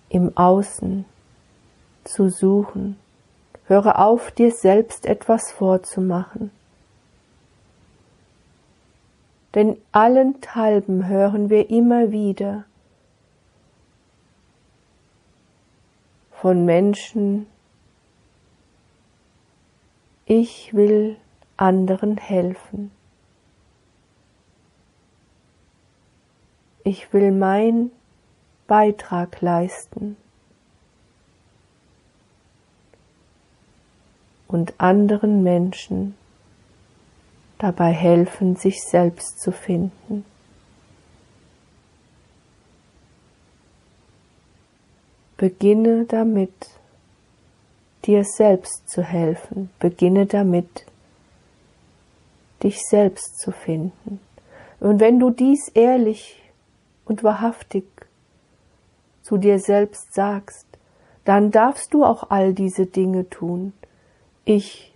im 0.09 0.37
Außen 0.37 1.05
zu 2.05 2.29
suchen. 2.29 3.02
Höre 3.65 3.99
auf, 3.99 4.31
dir 4.31 4.51
selbst 4.51 5.05
etwas 5.05 5.51
vorzumachen. 5.51 6.51
Denn 9.55 9.77
allenthalben 9.91 11.07
hören 11.07 11.49
wir 11.49 11.69
immer 11.69 12.11
wieder 12.11 12.65
von 16.31 16.65
Menschen, 16.65 17.45
ich 20.25 20.73
will 20.73 21.17
anderen 21.55 22.17
helfen. 22.17 22.91
Ich 26.83 27.13
will 27.13 27.31
mein 27.31 27.91
Beitrag 28.67 29.39
leisten 29.41 30.17
und 34.53 34.75
anderen 34.77 35.41
Menschen 35.41 36.15
dabei 37.57 37.91
helfen, 37.91 38.55
sich 38.55 38.83
selbst 38.83 39.41
zu 39.41 39.51
finden. 39.51 40.25
Beginne 45.37 46.05
damit, 46.05 46.53
dir 48.05 48.23
selbst 48.23 48.87
zu 48.87 49.01
helfen. 49.01 49.71
Beginne 49.79 50.27
damit, 50.27 50.85
dich 52.61 52.79
selbst 52.79 53.39
zu 53.39 53.51
finden. 53.51 54.19
Und 54.79 54.99
wenn 54.99 55.19
du 55.19 55.31
dies 55.31 55.69
ehrlich 55.69 56.39
und 57.05 57.23
wahrhaftig 57.23 57.85
zu 59.23 59.37
dir 59.37 59.57
selbst 59.57 60.13
sagst, 60.13 60.67
dann 61.25 61.49
darfst 61.49 61.91
du 61.93 62.05
auch 62.05 62.29
all 62.29 62.53
diese 62.53 62.85
Dinge 62.85 63.27
tun. 63.31 63.73
Ich 64.45 64.93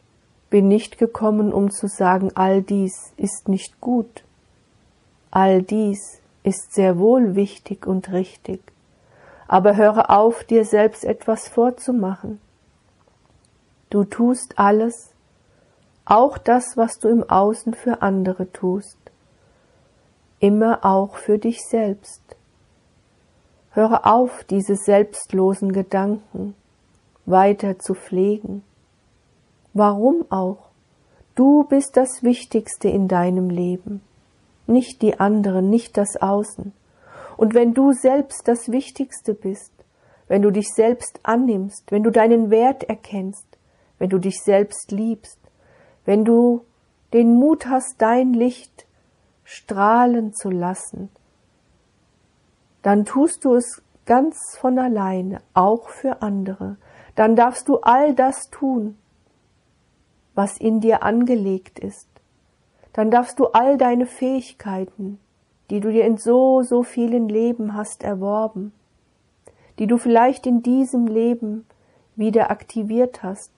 bin 0.50 0.68
nicht 0.68 0.98
gekommen, 0.98 1.54
um 1.54 1.72
zu 1.72 1.88
sagen, 1.88 2.32
all 2.36 2.62
dies 2.62 3.14
ist 3.18 3.48
nicht 3.48 3.80
gut. 3.80 4.24
All 5.32 5.62
dies 5.62 6.22
ist 6.44 6.74
sehr 6.74 6.98
wohl 7.00 7.36
wichtig 7.36 7.86
und 7.88 8.12
richtig. 8.12 8.62
Aber 9.48 9.78
höre 9.78 10.10
auf, 10.10 10.44
dir 10.44 10.66
selbst 10.66 11.06
etwas 11.06 11.48
vorzumachen. 11.48 12.42
Du 13.90 14.04
tust 14.04 14.60
alles, 14.60 15.14
auch 16.04 16.38
das, 16.38 16.76
was 16.76 17.00
du 17.00 17.08
im 17.08 17.30
Außen 17.30 17.74
für 17.74 18.02
andere 18.02 18.52
tust, 18.52 18.98
immer 20.40 20.84
auch 20.84 21.16
für 21.16 21.38
dich 21.38 21.66
selbst. 21.66 22.22
Höre 23.72 24.06
auf, 24.06 24.44
diese 24.46 24.76
selbstlosen 24.76 25.72
Gedanken 25.72 26.56
weiter 27.26 27.80
zu 27.80 27.94
pflegen. 27.94 28.64
Warum 29.78 30.26
auch? 30.32 30.72
Du 31.36 31.64
bist 31.64 31.98
das 31.98 32.24
Wichtigste 32.24 32.90
in 32.90 33.08
deinem 33.08 33.52
Leben, 33.52 34.02
nicht 34.66 35.04
die 35.04 35.20
anderen, 35.20 35.70
nicht 35.70 35.98
das 35.98 36.20
Außen. 36.20 36.74
Und 37.38 37.54
wenn 37.54 37.76
du 37.76 37.92
selbst 37.92 38.48
das 38.48 38.72
Wichtigste 38.72 39.36
bist, 39.36 39.72
wenn 40.28 40.42
du 40.42 40.50
dich 40.50 40.70
selbst 40.74 41.20
annimmst, 41.22 41.92
wenn 41.92 42.02
du 42.02 42.10
deinen 42.10 42.50
Wert 42.50 42.86
erkennst, 42.86 43.46
wenn 44.00 44.10
du 44.10 44.18
dich 44.18 44.42
selbst 44.42 44.92
liebst, 44.92 45.38
wenn 46.06 46.26
du 46.26 46.66
den 47.14 47.36
Mut 47.36 47.68
hast, 47.68 48.02
dein 48.02 48.34
Licht 48.34 48.88
strahlen 49.44 50.34
zu 50.34 50.50
lassen, 50.50 51.10
dann 52.82 53.06
tust 53.06 53.46
du 53.46 53.54
es 53.54 53.84
ganz 54.08 54.58
von 54.60 54.80
alleine, 54.80 55.44
auch 55.54 55.90
für 55.90 56.24
andere. 56.24 56.78
Dann 57.14 57.36
darfst 57.36 57.68
du 57.68 57.78
all 57.82 58.16
das 58.16 58.50
tun, 58.50 58.98
was 60.38 60.60
in 60.60 60.82
dir 60.82 61.02
angelegt 61.02 61.80
ist. 61.80 62.08
Dann 62.94 63.10
darfst 63.10 63.40
du 63.40 63.48
all 63.48 63.76
deine 63.76 64.06
Fähigkeiten, 64.06 65.20
die 65.72 65.80
du 65.80 65.92
dir 65.92 66.06
in 66.06 66.18
so, 66.18 66.62
so 66.62 66.84
vielen 66.84 67.28
Leben 67.28 67.74
hast 67.74 68.04
erworben, 68.04 68.72
die 69.80 69.88
du 69.88 69.98
vielleicht 69.98 70.46
in 70.46 70.62
diesem 70.62 71.08
Leben 71.08 71.66
wieder 72.16 72.52
aktiviert 72.52 73.24
hast, 73.24 73.52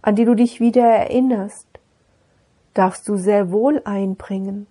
an 0.00 0.16
die 0.16 0.24
du 0.24 0.34
dich 0.34 0.60
wieder 0.60 0.86
erinnerst, 0.86 1.68
darfst 2.72 3.06
du 3.06 3.18
sehr 3.18 3.52
wohl 3.52 3.82
einbringen, 3.84 4.66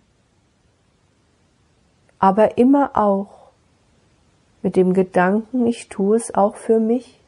aber 2.18 2.58
immer 2.58 2.98
auch 2.98 3.52
mit 4.64 4.76
dem 4.76 4.94
Gedanken, 4.94 5.68
ich 5.68 5.88
tue 5.88 6.18
es 6.18 6.34
auch 6.34 6.56
für 6.56 6.80
mich. 6.80 7.20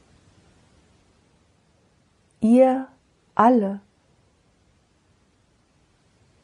Ihr 2.41 2.87
alle 3.35 3.81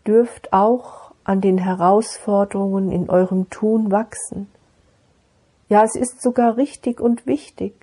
dürft 0.06 0.54
auch 0.54 1.12
an 1.24 1.42
den 1.42 1.58
Herausforderungen 1.58 2.92
in 2.92 3.10
eurem 3.10 3.50
Tun 3.50 3.92
wachsen. 3.92 4.48
Ja, 5.70 5.84
es 5.84 5.96
ist 5.96 6.22
sogar 6.22 6.58
richtig 6.58 7.00
und 7.00 7.26
wichtig. 7.26 7.74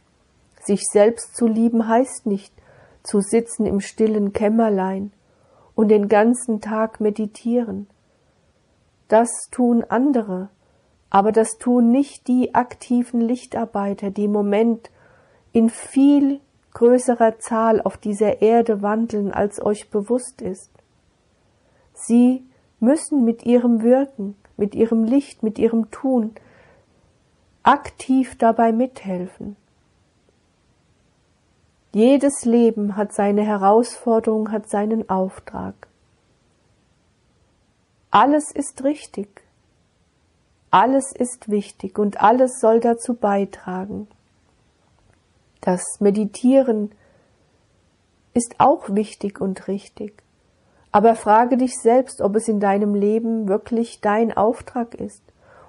Sich 0.63 0.83
selbst 0.85 1.37
zu 1.37 1.47
lieben 1.47 1.89
heißt 1.89 2.27
nicht, 2.27 2.53
zu 3.03 3.21
sitzen 3.21 3.65
im 3.65 3.81
stillen 3.81 4.33
Kämmerlein 4.33 5.13
und 5.75 5.89
den 5.89 6.09
ganzen 6.09 6.61
Tag 6.61 7.01
meditieren. 7.01 7.87
Das 9.07 9.31
tun 9.51 9.85
andere, 9.89 10.51
aber 11.09 11.33
das 11.33 11.57
tun 11.57 11.91
nicht 11.91 12.29
die 12.29 12.55
aktiven 12.55 13.21
Lichtarbeiter, 13.21 14.11
die 14.11 14.25
im 14.25 14.33
Moment 14.33 14.91
in 15.53 15.71
viel 15.71 16.41
größerer 16.75 17.39
Zahl 17.39 17.81
auf 17.81 17.97
dieser 17.97 18.43
Erde 18.43 18.83
wandeln, 18.83 19.33
als 19.33 19.65
euch 19.65 19.89
bewusst 19.91 20.43
ist. 20.43 20.71
Sie 22.01 22.45
müssen 22.81 23.25
mit 23.25 23.45
ihrem 23.45 23.83
Wirken, 23.83 24.37
mit 24.57 24.75
ihrem 24.75 25.05
Licht, 25.05 25.43
mit 25.43 25.59
ihrem 25.59 25.91
Tun 25.91 26.33
aktiv 27.65 28.39
dabei 28.39 28.73
mithelfen. 28.73 29.57
Jedes 31.93 32.45
Leben 32.45 32.97
hat 32.97 33.13
seine 33.13 33.43
Herausforderung, 33.43 34.53
hat 34.53 34.71
seinen 34.71 35.11
Auftrag. 35.11 35.89
Alles 38.11 38.53
ist 38.53 38.85
richtig. 38.85 39.43
Alles 40.71 41.13
ist 41.13 41.51
wichtig 41.51 41.99
und 41.99 42.21
alles 42.21 42.61
soll 42.61 42.81
dazu 42.81 43.15
beitragen. 43.15 44.07
Das 45.61 45.83
Meditieren 45.99 46.93
ist 48.35 48.55
auch 48.59 48.89
wichtig 48.95 49.41
und 49.41 49.67
richtig. 49.67 50.23
Aber 50.91 51.15
frage 51.15 51.57
dich 51.57 51.79
selbst, 51.79 52.21
ob 52.21 52.37
es 52.37 52.49
in 52.49 52.61
deinem 52.61 52.95
Leben 52.95 53.49
wirklich 53.49 54.01
dein 54.01 54.35
Auftrag 54.35 54.95
ist 54.95 55.23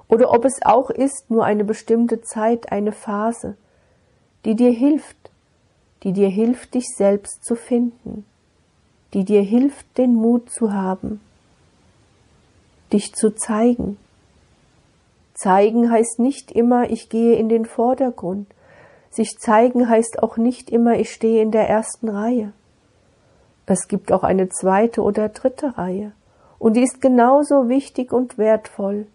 oder 0.08 0.32
ob 0.32 0.46
es 0.46 0.62
auch 0.64 0.90
ist 0.90 1.30
nur 1.30 1.46
eine 1.46 1.64
bestimmte 1.64 2.22
Zeit, 2.22 2.72
eine 2.72 2.92
Phase, 2.92 3.58
die 4.46 4.56
dir 4.56 4.72
hilft, 4.72 5.18
die 6.04 6.14
dir 6.14 6.30
hilft, 6.30 6.74
dich 6.74 6.88
selbst 6.96 7.44
zu 7.44 7.56
finden, 7.56 8.26
die 9.14 9.26
dir 9.26 9.42
hilft, 9.42 9.98
den 9.98 10.16
Mut 10.16 10.50
zu 10.50 10.74
haben, 10.74 11.20
dich 12.94 13.14
zu 13.14 13.36
zeigen. 13.36 13.98
Zeigen 15.34 15.92
heißt 15.92 16.20
nicht 16.20 16.52
immer, 16.52 16.90
ich 16.90 17.10
gehe 17.10 17.36
in 17.36 17.50
den 17.50 17.66
Vordergrund. 17.66 18.48
Sich 19.10 19.38
zeigen 19.40 19.90
heißt 19.90 20.22
auch 20.22 20.38
nicht 20.38 20.70
immer, 20.70 21.00
ich 21.00 21.12
stehe 21.12 21.42
in 21.42 21.52
der 21.52 21.68
ersten 21.68 22.10
Reihe. 22.10 22.54
Es 23.70 23.88
gibt 23.88 24.12
auch 24.12 24.24
eine 24.24 24.50
zweite 24.50 25.02
oder 25.02 25.30
dritte 25.30 25.78
Reihe, 25.78 26.12
und 26.58 26.74
die 26.76 26.84
ist 26.84 27.00
genauso 27.00 27.70
wichtig 27.70 28.12
und 28.12 28.38
wertvoll 28.38 29.08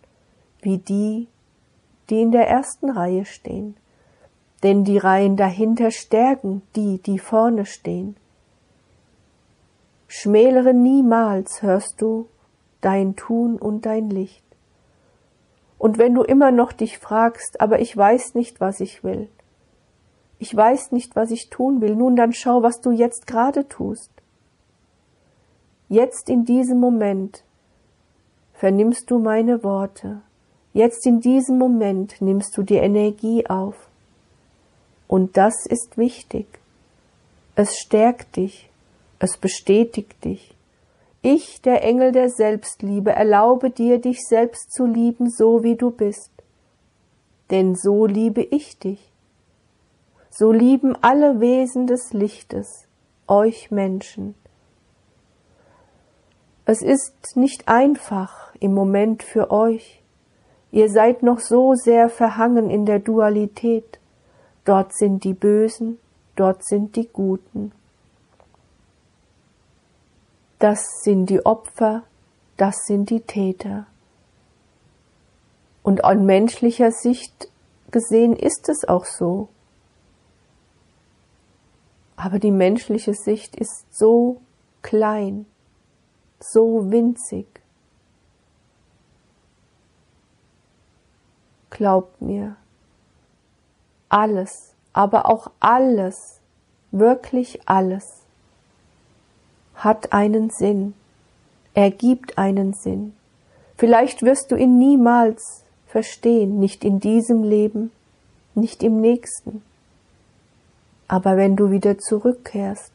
wie 0.62 0.78
die, 0.78 1.28
die 2.08 2.22
in 2.22 2.32
der 2.32 2.48
ersten 2.48 2.88
Reihe 2.88 3.26
stehen 3.26 3.76
denn 4.64 4.82
die 4.82 4.96
Reihen 4.96 5.36
dahinter 5.36 5.90
stärken 5.90 6.62
die, 6.74 6.98
die 6.98 7.18
vorne 7.18 7.66
stehen. 7.66 8.16
Schmälere 10.08 10.72
niemals, 10.72 11.62
hörst 11.62 12.00
du, 12.00 12.28
dein 12.80 13.14
Tun 13.14 13.58
und 13.58 13.84
dein 13.84 14.08
Licht. 14.08 14.42
Und 15.76 15.98
wenn 15.98 16.14
du 16.14 16.22
immer 16.22 16.50
noch 16.50 16.72
dich 16.72 16.98
fragst, 16.98 17.60
aber 17.60 17.80
ich 17.80 17.94
weiß 17.94 18.34
nicht, 18.34 18.58
was 18.58 18.80
ich 18.80 19.04
will, 19.04 19.28
ich 20.38 20.56
weiß 20.56 20.92
nicht, 20.92 21.14
was 21.14 21.30
ich 21.30 21.50
tun 21.50 21.82
will, 21.82 21.94
nun 21.94 22.16
dann 22.16 22.32
schau, 22.32 22.62
was 22.62 22.80
du 22.80 22.90
jetzt 22.90 23.26
gerade 23.26 23.68
tust. 23.68 24.10
Jetzt 25.94 26.28
in 26.28 26.44
diesem 26.44 26.80
Moment 26.80 27.44
vernimmst 28.52 29.12
du 29.12 29.20
meine 29.20 29.62
Worte, 29.62 30.22
jetzt 30.72 31.06
in 31.06 31.20
diesem 31.20 31.56
Moment 31.56 32.20
nimmst 32.20 32.56
du 32.56 32.64
die 32.64 32.78
Energie 32.78 33.46
auf 33.46 33.76
und 35.06 35.36
das 35.36 35.66
ist 35.66 35.96
wichtig. 35.96 36.46
Es 37.54 37.78
stärkt 37.78 38.34
dich, 38.34 38.68
es 39.20 39.36
bestätigt 39.36 40.24
dich. 40.24 40.56
Ich, 41.22 41.62
der 41.62 41.84
Engel 41.84 42.10
der 42.10 42.28
Selbstliebe, 42.28 43.12
erlaube 43.12 43.70
dir, 43.70 44.00
dich 44.00 44.18
selbst 44.26 44.72
zu 44.72 44.86
lieben, 44.86 45.30
so 45.30 45.62
wie 45.62 45.76
du 45.76 45.92
bist. 45.92 46.32
Denn 47.52 47.76
so 47.76 48.06
liebe 48.06 48.42
ich 48.42 48.80
dich. 48.80 49.12
So 50.28 50.50
lieben 50.50 50.96
alle 51.02 51.38
Wesen 51.38 51.86
des 51.86 52.12
Lichtes, 52.12 52.88
euch 53.28 53.70
Menschen. 53.70 54.34
Es 56.66 56.82
ist 56.82 57.36
nicht 57.36 57.68
einfach 57.68 58.54
im 58.60 58.74
Moment 58.74 59.22
für 59.22 59.50
euch. 59.50 60.02
Ihr 60.70 60.90
seid 60.90 61.22
noch 61.22 61.40
so 61.40 61.74
sehr 61.74 62.08
verhangen 62.08 62.70
in 62.70 62.86
der 62.86 62.98
Dualität. 62.98 63.98
Dort 64.64 64.94
sind 64.94 65.24
die 65.24 65.34
Bösen, 65.34 65.98
dort 66.36 66.64
sind 66.64 66.96
die 66.96 67.08
Guten. 67.08 67.72
das 70.64 71.02
sind 71.02 71.26
die 71.26 71.44
Opfer, 71.44 72.04
das 72.56 72.86
sind 72.86 73.10
die 73.10 73.20
Täter. 73.20 73.86
Und 75.82 76.04
an 76.04 76.24
menschlicher 76.24 76.90
Sicht 76.90 77.50
gesehen 77.90 78.34
ist 78.34 78.70
es 78.70 78.88
auch 78.88 79.04
so. 79.04 79.48
Aber 82.16 82.38
die 82.38 82.50
menschliche 82.50 83.12
Sicht 83.12 83.56
ist 83.56 83.84
so 83.94 84.40
klein, 84.80 85.44
so 86.52 86.90
winzig. 86.90 87.46
Glaubt 91.70 92.20
mir, 92.20 92.56
alles, 94.08 94.74
aber 94.92 95.28
auch 95.28 95.50
alles, 95.58 96.40
wirklich 96.92 97.68
alles, 97.68 98.22
hat 99.74 100.12
einen 100.12 100.50
Sinn, 100.50 100.94
ergibt 101.74 102.38
einen 102.38 102.74
Sinn. 102.74 103.14
Vielleicht 103.76 104.22
wirst 104.22 104.52
du 104.52 104.56
ihn 104.56 104.78
niemals 104.78 105.64
verstehen, 105.88 106.60
nicht 106.60 106.84
in 106.84 107.00
diesem 107.00 107.42
Leben, 107.42 107.90
nicht 108.54 108.84
im 108.84 109.00
nächsten. 109.00 109.62
Aber 111.08 111.36
wenn 111.36 111.56
du 111.56 111.70
wieder 111.70 111.98
zurückkehrst, 111.98 112.93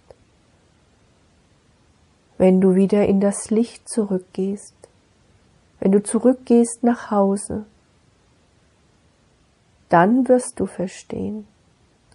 wenn 2.39 2.61
du 2.61 2.73
wieder 2.73 3.05
in 3.05 3.19
das 3.19 3.51
Licht 3.51 3.87
zurückgehst, 3.89 4.73
wenn 5.81 5.91
du 5.91 6.01
zurückgehst 6.01 6.83
nach 6.83 7.11
Hause, 7.11 7.65
dann 9.89 10.27
wirst 10.29 10.57
du 10.59 10.65
verstehen. 10.65 11.45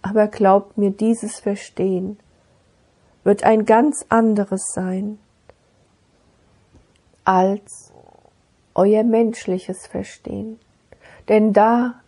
Aber 0.01 0.27
glaubt 0.27 0.79
mir, 0.79 0.89
dieses 0.89 1.39
Verstehen 1.39 2.17
wird 3.23 3.43
ein 3.43 3.65
ganz 3.65 4.03
anderes 4.09 4.63
sein 4.73 5.19
als 7.23 7.93
euer 8.73 9.03
menschliches 9.03 9.85
Verstehen. 9.85 10.59
Denn 11.29 11.53
da 11.53 12.01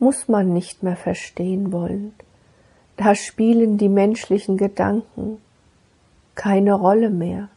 muss 0.00 0.26
man 0.26 0.52
nicht 0.52 0.82
mehr 0.82 0.96
verstehen 0.96 1.70
wollen. 1.70 2.12
Da 2.96 3.14
spielen 3.14 3.78
die 3.78 3.88
menschlichen 3.88 4.56
Gedanken 4.56 5.38
keine 6.34 6.74
Rolle 6.74 7.10
mehr. 7.10 7.48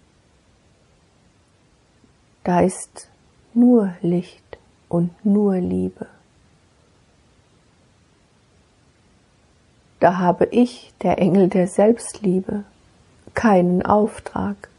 Da 2.43 2.61
ist 2.61 3.09
nur 3.53 3.95
Licht 4.01 4.57
und 4.89 5.25
nur 5.25 5.55
Liebe. 5.57 6.07
Da 9.99 10.17
habe 10.17 10.45
ich, 10.51 10.93
der 11.01 11.17
Engel 11.17 11.47
der 11.47 11.67
Selbstliebe, 11.67 12.63
keinen 13.33 13.83
Auftrag. 13.83 14.69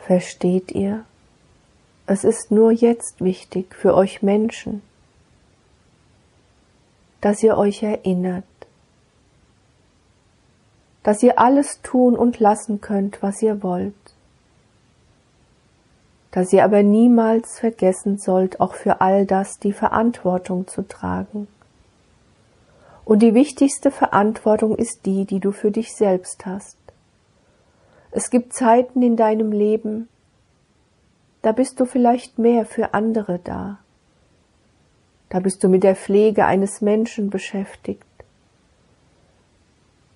Versteht 0.00 0.72
ihr? 0.72 1.04
Es 2.06 2.24
ist 2.24 2.50
nur 2.50 2.72
jetzt 2.72 3.20
wichtig 3.20 3.74
für 3.74 3.94
euch 3.94 4.22
Menschen, 4.22 4.82
dass 7.20 7.42
ihr 7.42 7.56
euch 7.56 7.82
erinnert, 7.82 8.44
dass 11.02 11.22
ihr 11.22 11.38
alles 11.38 11.80
tun 11.82 12.16
und 12.16 12.38
lassen 12.38 12.80
könnt, 12.80 13.22
was 13.22 13.42
ihr 13.42 13.62
wollt, 13.62 13.94
dass 16.30 16.52
ihr 16.52 16.64
aber 16.64 16.82
niemals 16.82 17.58
vergessen 17.58 18.18
sollt, 18.18 18.60
auch 18.60 18.74
für 18.74 19.00
all 19.00 19.26
das 19.26 19.58
die 19.58 19.72
Verantwortung 19.72 20.66
zu 20.66 20.82
tragen 20.82 21.48
und 23.04 23.20
die 23.20 23.34
wichtigste 23.34 23.90
Verantwortung 23.90 24.76
ist 24.76 25.06
die, 25.06 25.24
die 25.24 25.40
du 25.40 25.52
für 25.52 25.70
dich 25.70 25.94
selbst 25.94 26.46
hast. 26.46 26.78
Es 28.10 28.30
gibt 28.30 28.52
Zeiten 28.52 29.02
in 29.02 29.16
deinem 29.16 29.52
Leben, 29.52 30.08
da 31.40 31.52
bist 31.52 31.80
du 31.80 31.86
vielleicht 31.86 32.38
mehr 32.38 32.64
für 32.66 32.94
andere 32.94 33.40
da. 33.42 33.78
Da 35.30 35.40
bist 35.40 35.64
du 35.64 35.68
mit 35.68 35.82
der 35.82 35.96
Pflege 35.96 36.44
eines 36.44 36.80
Menschen 36.80 37.30
beschäftigt. 37.30 38.04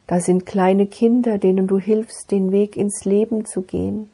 Da 0.07 0.21
sind 0.21 0.47
kleine 0.47 0.87
Kinder, 0.87 1.39
denen 1.39 1.67
du 1.67 1.79
hilfst, 1.79 2.31
den 2.31 2.53
Weg 2.53 2.77
ins 2.77 3.05
Leben 3.05 3.45
zu 3.45 3.63
gehen, 3.63 4.11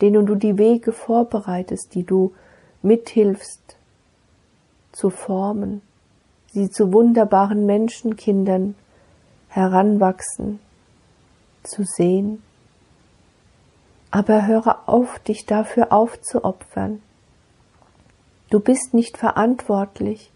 denen 0.00 0.26
du 0.26 0.34
die 0.34 0.58
Wege 0.58 0.92
vorbereitest, 0.92 1.94
die 1.94 2.04
du 2.04 2.32
mithilfst 2.82 3.76
zu 4.92 5.10
formen 5.10 5.82
sie 6.52 6.70
zu 6.70 6.92
wunderbaren 6.92 7.66
Menschenkindern 7.66 8.74
heranwachsen, 9.48 10.60
zu 11.62 11.84
sehen. 11.84 12.42
Aber 14.10 14.46
höre 14.46 14.88
auf, 14.88 15.18
dich 15.20 15.46
dafür 15.46 15.92
aufzuopfern. 15.92 17.02
Du 18.50 18.60
bist 18.60 18.92
nicht 18.92 19.16
verantwortlich 19.16 20.30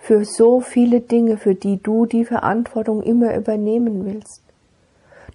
für 0.00 0.24
so 0.24 0.60
viele 0.60 1.00
Dinge, 1.00 1.36
für 1.36 1.54
die 1.54 1.76
du 1.80 2.06
die 2.06 2.24
Verantwortung 2.24 3.02
immer 3.02 3.36
übernehmen 3.36 4.06
willst. 4.06 4.42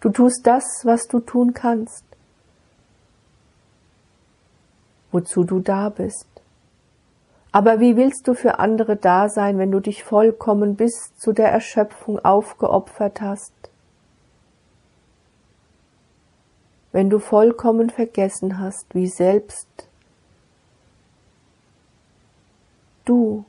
Du 0.02 0.10
tust 0.10 0.46
das, 0.46 0.66
was 0.84 1.08
du 1.08 1.20
tun 1.20 1.54
kannst, 1.54 2.04
wozu 5.12 5.44
du 5.44 5.60
da 5.60 5.90
bist. 5.90 6.28
Aber 7.52 7.80
wie 7.80 7.96
willst 7.96 8.28
du 8.28 8.34
für 8.34 8.60
andere 8.60 8.98
da 8.98 9.30
sein, 9.30 9.58
wenn 9.58 9.72
du 9.72 9.80
dich 9.80 10.04
vollkommen 10.04 10.76
bis 10.76 11.16
zu 11.18 11.32
der 11.32 11.52
Erschöpfung 11.52 12.20
aufgeopfert 12.20 13.22
hast? 13.22 13.54
Wenn 16.92 17.10
du 17.10 17.20
vollkommen 17.20 17.90
vergessen 17.92 18.60
hast, 18.60 18.94
wie 18.94 19.08
selbst 19.08 19.88
du 23.06 23.46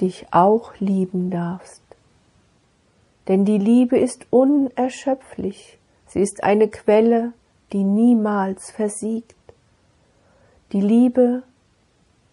dich 0.00 0.26
auch 0.30 0.74
lieben 0.78 1.30
darfst. 1.30 1.82
Denn 3.28 3.44
die 3.44 3.58
Liebe 3.58 3.98
ist 3.98 4.26
unerschöpflich, 4.30 5.78
sie 6.06 6.20
ist 6.20 6.44
eine 6.44 6.68
Quelle, 6.68 7.32
die 7.72 7.82
niemals 7.82 8.70
versiegt. 8.70 9.34
Die 10.72 10.80
Liebe 10.80 11.42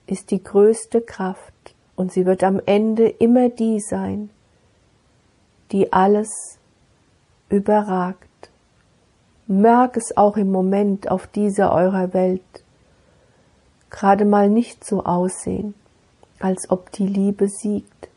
ist 0.06 0.32
die 0.32 0.44
größte 0.44 1.02
Kraft 1.02 1.76
und 1.96 2.12
sie 2.12 2.26
wird 2.26 2.44
am 2.44 2.62
Ende 2.66 3.08
immer 3.08 3.50
die 3.50 3.80
sein, 3.80 4.30
die 5.72 5.92
alles 5.92 6.60
überragt. 7.50 8.28
Merk 9.48 9.98
es 9.98 10.16
auch 10.16 10.38
im 10.38 10.52
Moment 10.52 11.10
auf 11.10 11.28
dieser 11.28 11.74
eurer 11.74 12.14
Welt 12.14 12.42
gerade 13.90 14.26
mal 14.26 14.50
nicht 14.50 14.84
so 14.84 15.04
aussehen, 15.04 15.76
als 16.44 16.70
ob 16.70 16.92
die 16.92 17.08
Liebe 17.08 17.48
siegt. 17.48 18.10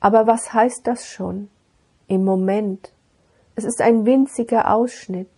Aber 0.00 0.26
was 0.26 0.52
heißt 0.52 0.86
das 0.86 1.06
schon? 1.06 1.48
Im 2.06 2.24
Moment. 2.24 2.92
Es 3.56 3.64
ist 3.64 3.80
ein 3.80 4.04
winziger 4.04 4.70
Ausschnitt. 4.70 5.30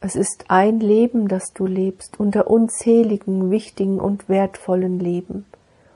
Es 0.00 0.14
ist 0.14 0.44
ein 0.48 0.78
Leben, 0.78 1.26
das 1.26 1.52
du 1.52 1.66
lebst, 1.66 2.20
unter 2.20 2.48
unzähligen, 2.48 3.50
wichtigen 3.50 3.98
und 3.98 4.28
wertvollen 4.28 5.00
Leben. 5.00 5.44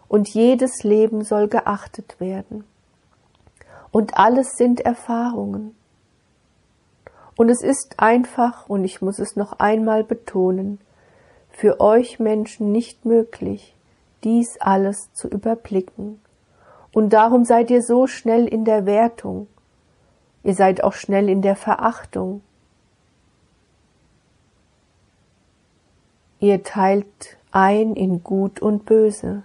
Und 0.08 0.28
jedes 0.28 0.82
Leben 0.82 1.22
soll 1.22 1.46
geachtet 1.46 2.18
werden. 2.18 2.64
Und 3.92 4.18
alles 4.18 4.56
sind 4.56 4.80
Erfahrungen. 4.80 5.76
Und 7.36 7.48
es 7.48 7.62
ist 7.62 7.94
einfach, 7.98 8.68
und 8.68 8.84
ich 8.84 9.00
muss 9.00 9.20
es 9.20 9.36
noch 9.36 9.60
einmal 9.60 10.02
betonen, 10.02 10.80
für 11.54 11.80
euch 11.80 12.18
Menschen 12.18 12.72
nicht 12.72 13.04
möglich, 13.04 13.74
dies 14.22 14.60
alles 14.60 15.12
zu 15.14 15.28
überblicken. 15.28 16.20
Und 16.92 17.12
darum 17.12 17.44
seid 17.44 17.70
ihr 17.70 17.82
so 17.82 18.06
schnell 18.06 18.46
in 18.46 18.64
der 18.64 18.86
Wertung. 18.86 19.46
Ihr 20.42 20.54
seid 20.54 20.84
auch 20.84 20.92
schnell 20.92 21.28
in 21.28 21.42
der 21.42 21.56
Verachtung 21.56 22.42
Ihr 26.44 26.62
teilt 26.62 27.38
ein 27.52 27.94
in 27.94 28.22
Gut 28.22 28.60
und 28.60 28.84
Böse, 28.84 29.44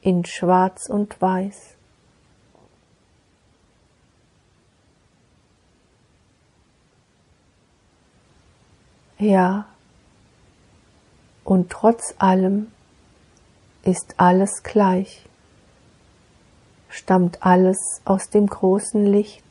in 0.00 0.24
Schwarz 0.24 0.88
und 0.88 1.20
Weiß. 1.20 1.74
Ja, 9.18 9.66
und 11.50 11.68
trotz 11.68 12.14
allem 12.18 12.70
ist 13.82 14.14
alles 14.18 14.62
gleich, 14.62 15.28
stammt 16.88 17.44
alles 17.44 18.00
aus 18.04 18.30
dem 18.30 18.46
großen 18.46 19.04
Licht 19.04 19.42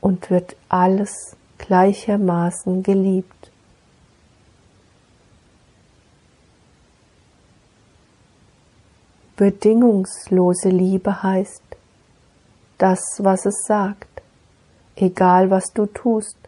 und 0.00 0.30
wird 0.30 0.54
alles 0.68 1.36
gleichermaßen 1.58 2.84
geliebt. 2.84 3.50
Bedingungslose 9.34 10.68
Liebe 10.68 11.20
heißt, 11.20 11.64
das, 12.78 13.00
was 13.18 13.44
es 13.44 13.64
sagt, 13.66 14.22
egal 14.94 15.50
was 15.50 15.72
du 15.72 15.86
tust. 15.86 16.43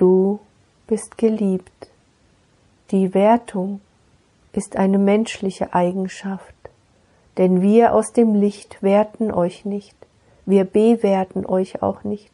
Du 0.00 0.40
bist 0.86 1.18
geliebt. 1.18 1.90
Die 2.90 3.12
Wertung 3.12 3.82
ist 4.54 4.76
eine 4.76 4.96
menschliche 4.96 5.74
Eigenschaft, 5.74 6.54
denn 7.36 7.60
wir 7.60 7.92
aus 7.92 8.14
dem 8.14 8.34
Licht 8.34 8.82
werten 8.82 9.30
euch 9.30 9.66
nicht, 9.66 9.94
wir 10.46 10.64
bewerten 10.64 11.44
euch 11.44 11.82
auch 11.82 12.02
nicht. 12.02 12.30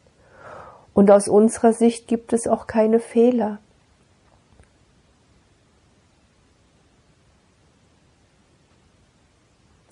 Und 0.94 1.11
aus 1.11 1.26
unserer 1.26 1.72
Sicht 1.72 2.07
gibt 2.07 2.33
es 2.33 2.46
auch 2.46 2.68
keine 2.68 3.00
Fehler. 3.00 3.59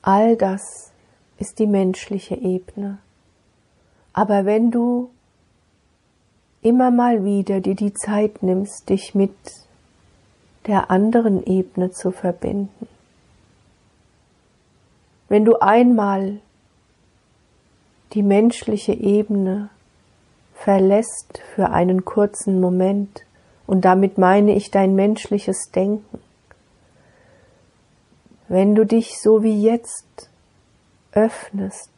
All 0.00 0.36
das 0.36 0.92
ist 1.38 1.58
die 1.58 1.66
menschliche 1.66 2.36
Ebene. 2.36 2.98
Aber 4.12 4.44
wenn 4.44 4.70
du 4.70 5.10
immer 6.64 6.90
mal 6.90 7.24
wieder 7.24 7.60
dir 7.60 7.76
die 7.76 7.92
Zeit 7.92 8.42
nimmst, 8.42 8.88
dich 8.88 9.14
mit 9.14 9.36
der 10.66 10.90
anderen 10.90 11.44
Ebene 11.46 11.90
zu 11.90 12.10
verbinden, 12.10 12.88
wenn 15.28 15.44
du 15.44 15.60
einmal 15.60 16.40
die 18.14 18.22
menschliche 18.22 18.94
Ebene 18.94 19.68
verlässt 20.54 21.42
für 21.54 21.70
einen 21.70 22.04
kurzen 22.04 22.60
Moment, 22.60 23.24
und 23.66 23.84
damit 23.84 24.18
meine 24.18 24.54
ich 24.54 24.70
dein 24.70 24.94
menschliches 24.94 25.70
Denken, 25.74 26.18
wenn 28.48 28.74
du 28.74 28.84
dich 28.84 29.20
so 29.20 29.42
wie 29.42 29.62
jetzt 29.62 30.30
öffnest 31.12 31.90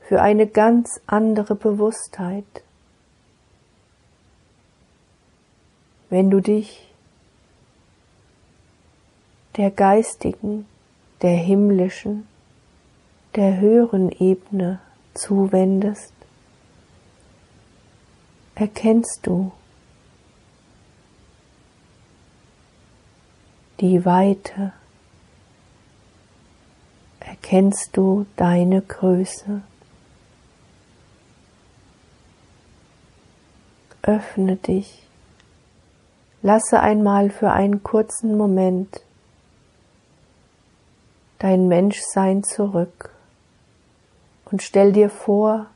für 0.00 0.20
eine 0.20 0.46
ganz 0.46 1.00
andere 1.06 1.54
Bewusstheit, 1.54 2.44
wenn 6.10 6.30
du 6.30 6.40
dich 6.40 6.92
der 9.56 9.70
geistigen, 9.70 10.66
der 11.22 11.36
himmlischen, 11.36 12.26
der 13.36 13.60
höheren 13.60 14.10
Ebene 14.10 14.80
zuwendest, 15.14 16.12
erkennst 18.54 19.20
du 19.26 19.52
die 23.80 24.04
Weite, 24.04 24.72
erkennst 27.20 27.96
du 27.96 28.26
deine 28.36 28.82
Größe. 28.82 29.62
Öffne 34.02 34.56
dich, 34.56 35.09
lasse 36.42 36.80
einmal 36.80 37.30
für 37.30 37.50
einen 37.50 37.82
kurzen 37.82 38.36
Moment 38.36 39.02
dein 41.38 41.68
Menschsein 41.68 42.42
zurück 42.44 43.10
und 44.50 44.62
stell 44.62 44.92
dir 44.92 45.10
vor, 45.10 45.66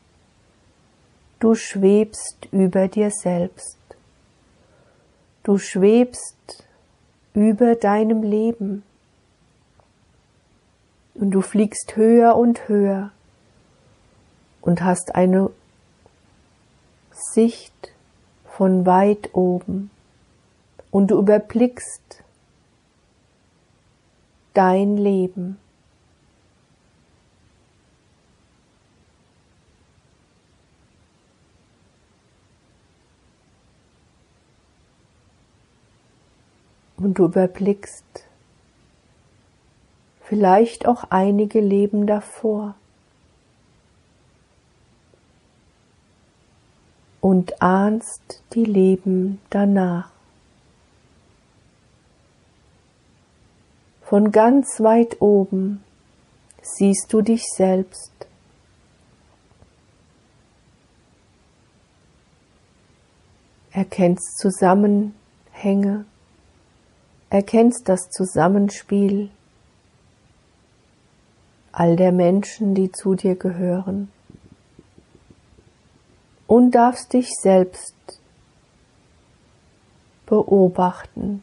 du 1.39 1.55
schwebst 1.55 2.49
über 2.51 2.89
dir 2.89 3.11
selbst. 3.11 3.79
Du 5.43 5.59
schwebst 5.59 6.65
über 7.35 7.75
deinem 7.75 8.23
Leben 8.23 8.83
und 11.15 11.31
du 11.31 11.43
fliegst 11.43 11.97
höher 11.97 12.37
und 12.37 12.69
höher 12.69 13.11
und 14.63 14.83
hast 14.83 15.15
eine 15.15 15.51
Sicht 17.13 17.93
von 18.47 18.87
weit 18.87 19.35
oben 19.35 19.91
und 20.95 21.09
du 21.09 21.19
überblickst 21.19 22.23
dein 24.53 24.97
Leben. 24.97 25.59
Und 36.97 37.19
du 37.19 37.25
überblickst 37.25 38.05
vielleicht 40.23 40.87
auch 40.87 41.11
einige 41.11 41.59
Leben 41.59 42.07
davor. 42.07 42.77
Und 47.21 47.61
ahnst 47.61 48.45
die 48.53 48.65
Leben 48.65 49.41
danach. 49.51 50.14
Von 54.05 54.33
ganz 54.33 54.81
weit 54.81 55.23
oben 55.23 55.83
siehst 56.61 57.11
du 57.11 57.23
dich 57.23 57.45
selbst. 57.49 58.13
Erkennst 63.73 64.39
Zusammenhänge, 64.39 66.05
erkennst 67.31 67.89
das 67.89 68.11
Zusammenspiel 68.11 69.31
all 71.73 71.97
der 71.97 72.13
Menschen, 72.13 72.75
die 72.75 72.93
zu 72.93 73.15
dir 73.15 73.37
gehören. 73.37 74.13
Und 76.47 76.73
darfst 76.73 77.15
dich 77.15 77.31
selbst 77.41 77.95
beobachten. 80.27 81.43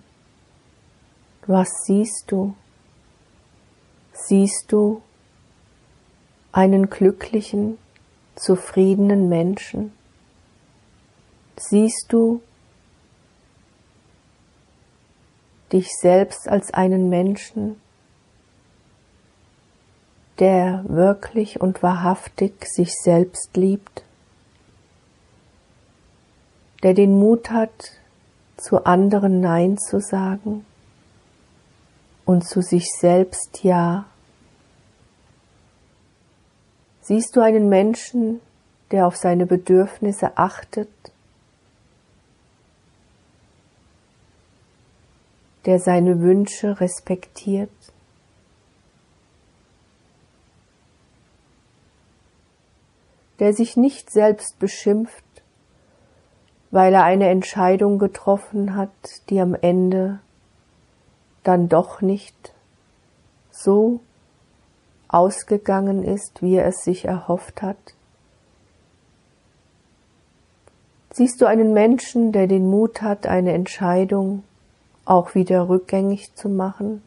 Was 1.48 1.70
siehst 1.86 2.26
du? 2.28 2.56
Siehst 4.14 4.72
du 4.72 5.02
einen 6.52 6.90
glücklichen, 6.90 7.80
zufriedenen 8.36 9.28
Menschen? 9.28 9.92
Siehst 11.58 12.08
du 12.10 12.44
dich 15.72 15.90
selbst 16.00 16.48
als 16.48 16.74
einen 16.74 17.10
Menschen, 17.10 17.82
der 20.38 20.84
wirklich 20.88 21.60
und 21.60 21.82
wahrhaftig 21.82 22.66
sich 22.66 22.94
selbst 22.94 23.56
liebt, 23.56 24.04
der 26.84 26.94
den 26.94 27.18
Mut 27.18 27.50
hat, 27.50 27.94
zu 28.58 28.86
anderen 28.86 29.42
Nein 29.42 29.80
zu 29.80 30.00
sagen 30.00 30.66
und 32.32 32.48
zu 32.48 32.62
sich 32.62 32.90
selbst 32.92 33.64
Ja. 33.64 34.06
Siehst 37.02 37.36
du 37.36 37.42
einen 37.42 37.68
Menschen, 37.68 38.40
der 38.92 39.06
auf 39.06 39.18
seine 39.18 39.46
Bedürfnisse 39.46 40.38
achtet, 40.38 40.90
der 45.66 45.80
seine 45.80 46.22
Wünsche 46.22 46.80
respektiert? 46.80 47.70
der 53.40 53.54
sich 53.54 53.76
nicht 53.76 54.12
selbst 54.12 54.60
beschimpft, 54.60 55.26
weil 56.70 56.94
er 56.94 57.06
eine 57.06 57.28
Entscheidung 57.28 57.98
getroffen 57.98 58.76
hat, 58.76 58.92
die 59.32 59.42
am 59.42 59.56
Ende 59.56 60.20
dann 61.44 61.70
doch 61.70 62.02
nicht 62.02 62.54
so 63.52 64.00
ausgegangen 65.08 66.04
ist, 66.04 66.42
wie 66.42 66.56
er 66.56 66.68
es 66.68 66.84
sich 66.84 67.06
erhofft 67.06 67.62
hat? 67.62 67.78
Siehst 71.14 71.42
du 71.42 71.46
einen 71.46 71.74
Menschen, 71.74 72.32
der 72.32 72.48
den 72.48 72.70
Mut 72.70 73.02
hat, 73.02 73.28
eine 73.28 73.52
Entscheidung 73.52 74.44
auch 75.04 75.36
wieder 75.36 75.68
rückgängig 75.68 76.34
zu 76.36 76.48
machen, 76.48 77.04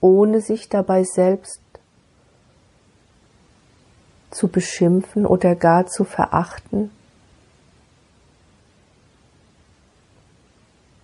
ohne 0.00 0.40
sich 0.40 0.68
dabei 0.68 1.02
selbst 1.02 1.60
zu 4.30 4.46
beschimpfen 4.46 5.26
oder 5.26 5.56
gar 5.56 5.86
zu 5.86 6.04
verachten? 6.04 6.92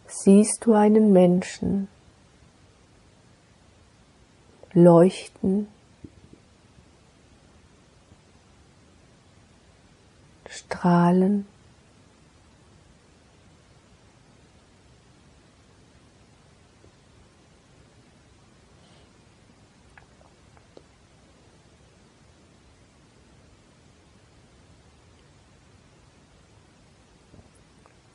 Siehst 0.06 0.64
du 0.64 0.74
einen 0.74 1.12
Menschen 1.12 1.88
leuchten, 4.76 5.68
strahlen. 10.48 11.46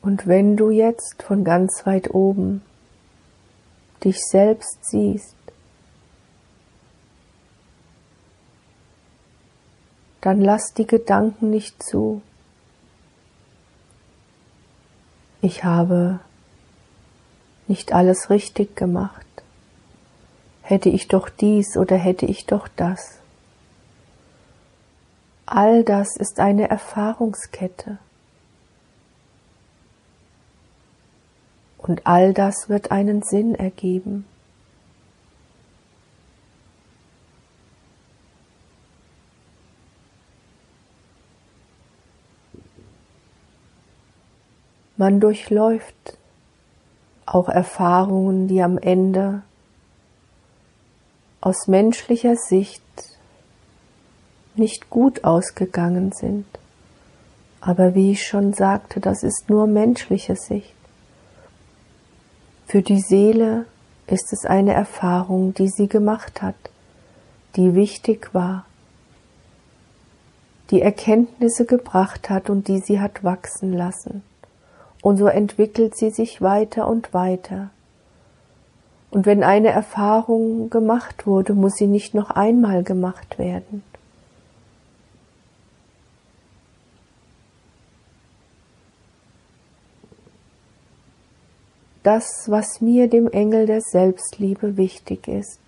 Und 0.00 0.26
wenn 0.28 0.56
du 0.56 0.70
jetzt 0.70 1.22
von 1.24 1.42
ganz 1.42 1.84
weit 1.86 2.14
oben 2.14 2.62
dich 4.04 4.20
selbst 4.20 4.78
siehst, 4.82 5.41
dann 10.22 10.40
lass 10.40 10.72
die 10.72 10.86
Gedanken 10.86 11.50
nicht 11.50 11.82
zu. 11.82 12.22
Ich 15.42 15.64
habe 15.64 16.20
nicht 17.66 17.92
alles 17.92 18.30
richtig 18.30 18.76
gemacht. 18.76 19.26
Hätte 20.62 20.88
ich 20.88 21.08
doch 21.08 21.28
dies 21.28 21.76
oder 21.76 21.96
hätte 21.96 22.24
ich 22.26 22.46
doch 22.46 22.68
das. 22.68 23.18
All 25.44 25.82
das 25.82 26.16
ist 26.16 26.38
eine 26.38 26.70
Erfahrungskette. 26.70 27.98
Und 31.78 32.06
all 32.06 32.32
das 32.32 32.68
wird 32.68 32.92
einen 32.92 33.22
Sinn 33.22 33.56
ergeben. 33.56 34.24
Man 45.02 45.18
durchläuft 45.18 46.16
auch 47.26 47.48
Erfahrungen, 47.48 48.46
die 48.46 48.62
am 48.62 48.78
Ende 48.78 49.42
aus 51.40 51.66
menschlicher 51.66 52.36
Sicht 52.36 52.84
nicht 54.54 54.90
gut 54.90 55.24
ausgegangen 55.24 56.12
sind. 56.12 56.46
Aber 57.60 57.96
wie 57.96 58.12
ich 58.12 58.24
schon 58.24 58.52
sagte, 58.52 59.00
das 59.00 59.24
ist 59.24 59.50
nur 59.50 59.66
menschliche 59.66 60.36
Sicht. 60.36 60.76
Für 62.68 62.82
die 62.82 63.00
Seele 63.00 63.66
ist 64.06 64.32
es 64.32 64.44
eine 64.44 64.72
Erfahrung, 64.72 65.52
die 65.52 65.68
sie 65.68 65.88
gemacht 65.88 66.42
hat, 66.42 66.70
die 67.56 67.74
wichtig 67.74 68.32
war, 68.34 68.66
die 70.70 70.80
Erkenntnisse 70.80 71.64
gebracht 71.64 72.30
hat 72.30 72.48
und 72.48 72.68
die 72.68 72.78
sie 72.78 73.00
hat 73.00 73.24
wachsen 73.24 73.72
lassen. 73.72 74.22
Und 75.02 75.16
so 75.16 75.26
entwickelt 75.26 75.96
sie 75.96 76.10
sich 76.10 76.40
weiter 76.40 76.86
und 76.86 77.12
weiter. 77.12 77.70
Und 79.10 79.26
wenn 79.26 79.42
eine 79.42 79.68
Erfahrung 79.68 80.70
gemacht 80.70 81.26
wurde, 81.26 81.52
muss 81.52 81.74
sie 81.74 81.88
nicht 81.88 82.14
noch 82.14 82.30
einmal 82.30 82.82
gemacht 82.82 83.38
werden. 83.38 83.82
Das, 92.02 92.48
was 92.48 92.80
mir, 92.80 93.08
dem 93.08 93.28
Engel 93.28 93.66
der 93.66 93.80
Selbstliebe, 93.80 94.76
wichtig 94.76 95.28
ist, 95.28 95.60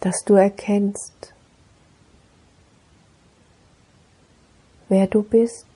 dass 0.00 0.24
du 0.24 0.34
erkennst, 0.34 1.34
wer 4.88 5.06
du 5.06 5.22
bist 5.22 5.66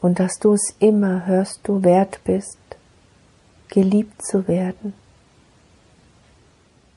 und 0.00 0.20
dass 0.20 0.38
du 0.38 0.52
es 0.52 0.74
immer, 0.78 1.26
hörst 1.26 1.60
du, 1.64 1.82
wert 1.82 2.20
bist, 2.24 2.58
geliebt 3.68 4.22
zu 4.24 4.46
werden. 4.48 4.94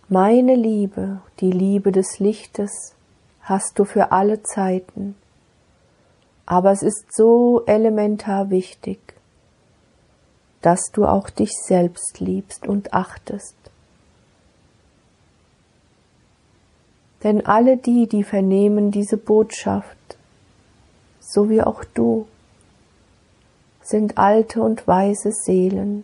Meine 0.08 0.56
Liebe, 0.56 1.22
die 1.40 1.52
Liebe 1.52 1.92
des 1.92 2.20
Lichtes, 2.20 2.94
hast 3.42 3.80
du 3.80 3.86
für 3.86 4.12
alle 4.12 4.44
Zeiten, 4.44 5.16
aber 6.46 6.72
es 6.72 6.84
ist 6.84 7.16
so 7.16 7.64
elementar 7.66 8.50
wichtig, 8.50 9.00
dass 10.62 10.92
du 10.92 11.06
auch 11.06 11.30
dich 11.30 11.52
selbst 11.54 12.20
liebst 12.20 12.68
und 12.68 12.94
achtest. 12.94 13.56
Denn 17.24 17.46
alle 17.46 17.78
die, 17.78 18.08
die 18.08 18.24
vernehmen 18.24 18.92
diese 18.92 19.18
Botschaft, 19.18 19.98
so 21.20 21.50
wie 21.50 21.62
auch 21.62 21.84
du, 21.84 22.28
sind 23.82 24.18
alte 24.18 24.62
und 24.62 24.88
weise 24.88 25.32
Seelen, 25.32 26.04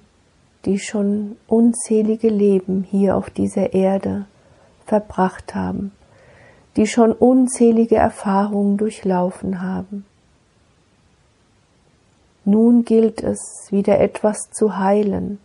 die 0.66 0.80
schon 0.80 1.38
unzählige 1.48 2.30
Leben 2.30 2.84
hier 2.84 3.16
auf 3.16 3.30
dieser 3.30 3.74
Erde 3.74 4.26
verbracht 4.86 5.56
haben, 5.56 5.92
die 6.76 6.88
schon 6.88 7.12
unzählige 7.12 7.96
Erfahrungen 7.96 8.78
durchlaufen 8.78 9.62
haben. 9.62 10.06
Nun 12.46 12.86
gilt 12.86 13.24
es, 13.24 13.68
wieder 13.72 14.00
etwas 14.00 14.52
zu 14.52 14.78
heilen, 14.78 15.40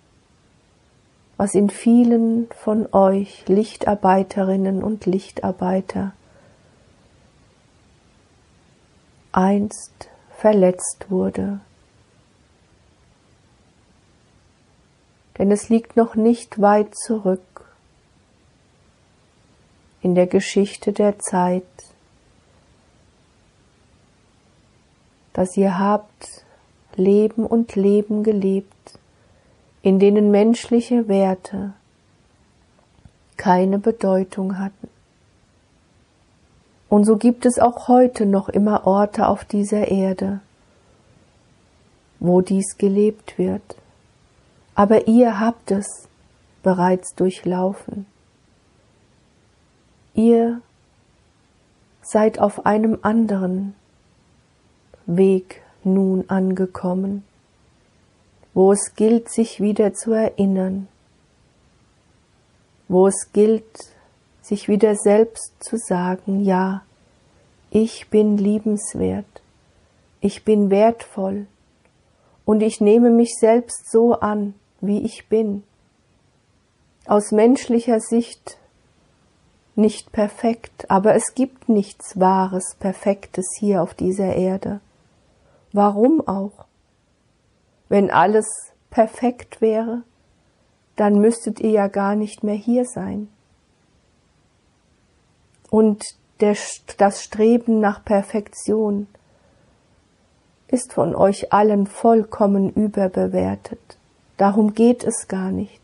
was 1.36 1.54
in 1.54 1.70
vielen 1.70 2.48
von 2.50 2.86
euch 2.92 3.48
Lichtarbeiterinnen 3.48 4.82
und 4.82 5.06
Lichtarbeiter 5.06 6.12
einst 9.32 10.08
verletzt 10.36 11.06
wurde 11.08 11.60
denn 15.38 15.50
es 15.50 15.68
liegt 15.68 15.96
noch 15.96 16.14
nicht 16.14 16.60
weit 16.60 16.94
zurück 16.94 17.40
in 20.02 20.14
der 20.14 20.26
Geschichte 20.26 20.92
der 20.92 21.18
Zeit, 21.18 21.64
dass 25.32 25.56
ihr 25.56 25.78
habt 25.78 26.44
Leben 26.96 27.46
und 27.46 27.74
Leben 27.76 28.22
gelebt, 28.22 28.98
in 29.80 29.98
denen 29.98 30.30
menschliche 30.30 31.08
Werte 31.08 31.72
keine 33.36 33.78
Bedeutung 33.78 34.58
hatten. 34.58 34.88
Und 36.88 37.04
so 37.04 37.16
gibt 37.16 37.46
es 37.46 37.58
auch 37.58 37.88
heute 37.88 38.26
noch 38.26 38.50
immer 38.50 38.86
Orte 38.86 39.26
auf 39.26 39.44
dieser 39.46 39.88
Erde, 39.88 40.40
wo 42.20 42.42
dies 42.42 42.76
gelebt 42.76 43.38
wird 43.38 43.76
aber 44.74 45.06
ihr 45.06 45.40
habt 45.40 45.70
es 45.70 46.08
bereits 46.62 47.14
durchlaufen. 47.14 48.06
Ihr 50.14 50.60
seid 52.02 52.38
auf 52.38 52.66
einem 52.66 52.98
anderen 53.02 53.74
Weg 55.06 55.62
nun 55.84 56.28
angekommen, 56.28 57.24
wo 58.54 58.72
es 58.72 58.94
gilt, 58.94 59.30
sich 59.30 59.60
wieder 59.60 59.94
zu 59.94 60.12
erinnern, 60.12 60.88
wo 62.88 63.06
es 63.06 63.32
gilt, 63.32 63.64
sich 64.42 64.68
wieder 64.68 64.96
selbst 64.96 65.52
zu 65.60 65.76
sagen, 65.76 66.44
ja, 66.44 66.82
ich 67.70 68.10
bin 68.10 68.36
liebenswert, 68.36 69.42
ich 70.20 70.44
bin 70.44 70.70
wertvoll 70.70 71.46
und 72.44 72.60
ich 72.62 72.80
nehme 72.80 73.10
mich 73.10 73.34
selbst 73.38 73.90
so 73.90 74.14
an, 74.14 74.54
wie 74.82 75.02
ich 75.02 75.28
bin. 75.28 75.62
Aus 77.06 77.32
menschlicher 77.32 78.00
Sicht 78.00 78.58
nicht 79.74 80.12
perfekt, 80.12 80.90
aber 80.90 81.14
es 81.14 81.34
gibt 81.34 81.68
nichts 81.68 82.20
Wahres, 82.20 82.76
Perfektes 82.78 83.46
hier 83.58 83.82
auf 83.82 83.94
dieser 83.94 84.36
Erde. 84.36 84.80
Warum 85.72 86.26
auch? 86.26 86.66
Wenn 87.88 88.10
alles 88.10 88.46
perfekt 88.90 89.60
wäre, 89.60 90.02
dann 90.96 91.20
müsstet 91.20 91.60
ihr 91.60 91.70
ja 91.70 91.88
gar 91.88 92.14
nicht 92.14 92.42
mehr 92.42 92.54
hier 92.54 92.84
sein. 92.84 93.28
Und 95.70 96.04
der, 96.40 96.56
das 96.98 97.22
Streben 97.22 97.80
nach 97.80 98.04
Perfektion 98.04 99.06
ist 100.68 100.92
von 100.92 101.14
euch 101.14 101.52
allen 101.52 101.86
vollkommen 101.86 102.70
überbewertet. 102.70 103.96
Darum 104.42 104.74
geht 104.74 105.04
es 105.04 105.28
gar 105.28 105.52
nicht. 105.52 105.80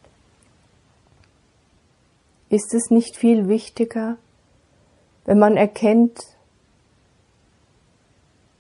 Ist 2.48 2.74
es 2.74 2.90
nicht 2.90 3.16
viel 3.16 3.46
wichtiger, 3.46 4.16
wenn 5.26 5.38
man 5.38 5.56
erkennt, 5.56 6.26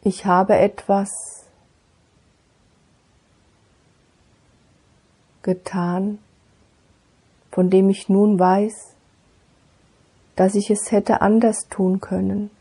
ich 0.04 0.24
habe 0.24 0.54
etwas 0.54 1.10
getan, 5.42 6.20
von 7.50 7.68
dem 7.68 7.90
ich 7.90 8.08
nun 8.08 8.38
weiß, 8.38 8.94
dass 10.36 10.54
ich 10.54 10.70
es 10.70 10.92
hätte 10.92 11.22
anders 11.22 11.66
tun 11.70 11.98
können? 11.98 12.52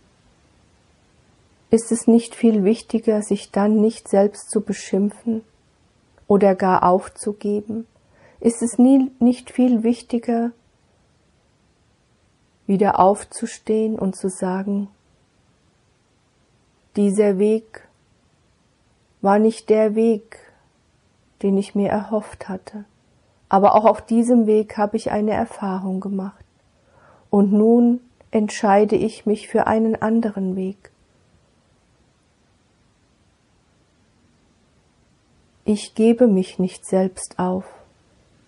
Ist 1.70 1.92
es 1.92 2.08
nicht 2.08 2.34
viel 2.34 2.64
wichtiger, 2.64 3.22
sich 3.22 3.52
dann 3.52 3.80
nicht 3.80 4.08
selbst 4.08 4.50
zu 4.50 4.62
beschimpfen, 4.62 5.44
oder 6.28 6.56
gar 6.56 6.84
aufzugeben? 6.84 7.88
Ist 8.40 8.62
es 8.62 8.78
nie, 8.78 9.12
nicht 9.20 9.52
viel 9.52 9.84
wichtiger, 9.84 10.52
wieder 12.68 13.00
aufzustehen 13.00 13.98
und 13.98 14.16
zu 14.16 14.30
sagen, 14.30 14.90
dieser 16.96 17.38
Weg 17.38 17.88
war 19.22 19.40
nicht 19.40 19.70
der 19.70 19.96
Weg, 19.96 20.40
den 21.42 21.58
ich 21.58 21.76
mir 21.76 21.90
erhofft 21.90 22.50
hatte. 22.50 22.86
Aber 23.50 23.76
auch 23.76 23.86
auf 23.86 24.02
diesem 24.02 24.46
Weg 24.46 24.78
habe 24.78 24.98
ich 24.98 25.12
eine 25.12 25.32
Erfahrung 25.32 26.00
gemacht. 26.00 26.44
Und 27.30 27.54
nun 27.54 28.02
entscheide 28.32 28.96
ich 28.96 29.26
mich 29.26 29.48
für 29.48 29.68
einen 29.68 30.02
anderen 30.02 30.56
Weg. 30.56 30.92
Ich 35.70 35.96
gebe 35.96 36.28
mich 36.28 36.60
nicht 36.60 36.86
selbst 36.86 37.40
auf, 37.40 37.66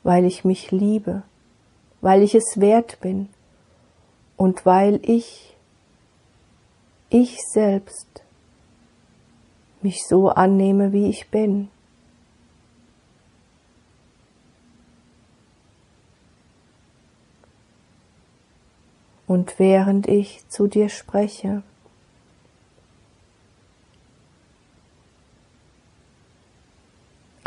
weil 0.03 0.23
ich 0.23 0.45
mich 0.45 0.71
liebe, 0.71 1.23
weil 1.99 2.23
ich 2.23 2.33
es 2.33 2.61
wert 2.61 3.01
bin 3.01 3.27
und 4.37 4.65
weil 4.65 5.01
ich, 5.03 5.53
ich 7.09 7.37
selbst, 7.51 8.23
mich 9.81 10.07
so 10.07 10.29
annehme, 10.29 10.93
wie 10.93 11.09
ich 11.09 11.27
bin. 11.27 11.67
Und 19.27 19.59
während 19.59 20.07
ich 20.07 20.47
zu 20.47 20.67
dir 20.67 20.87
spreche, 20.87 21.63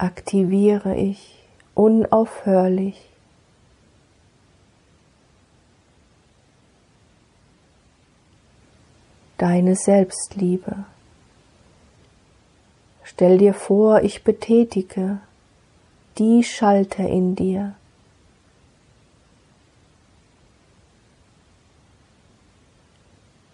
aktiviere 0.02 0.96
ich 0.96 1.38
unaufhörlich. 1.74 3.00
Deine 9.38 9.76
Selbstliebe. 9.76 10.84
Stell 13.04 13.38
dir 13.38 13.54
vor, 13.54 14.02
ich 14.02 14.24
betätige 14.24 15.20
die 16.18 16.42
Schalter 16.42 17.06
in 17.06 17.36
dir, 17.36 17.76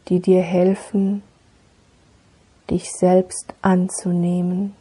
die 0.08 0.20
dir 0.20 0.40
helfen, 0.40 1.22
dich 2.70 2.90
selbst 2.90 3.52
anzunehmen 3.60 4.77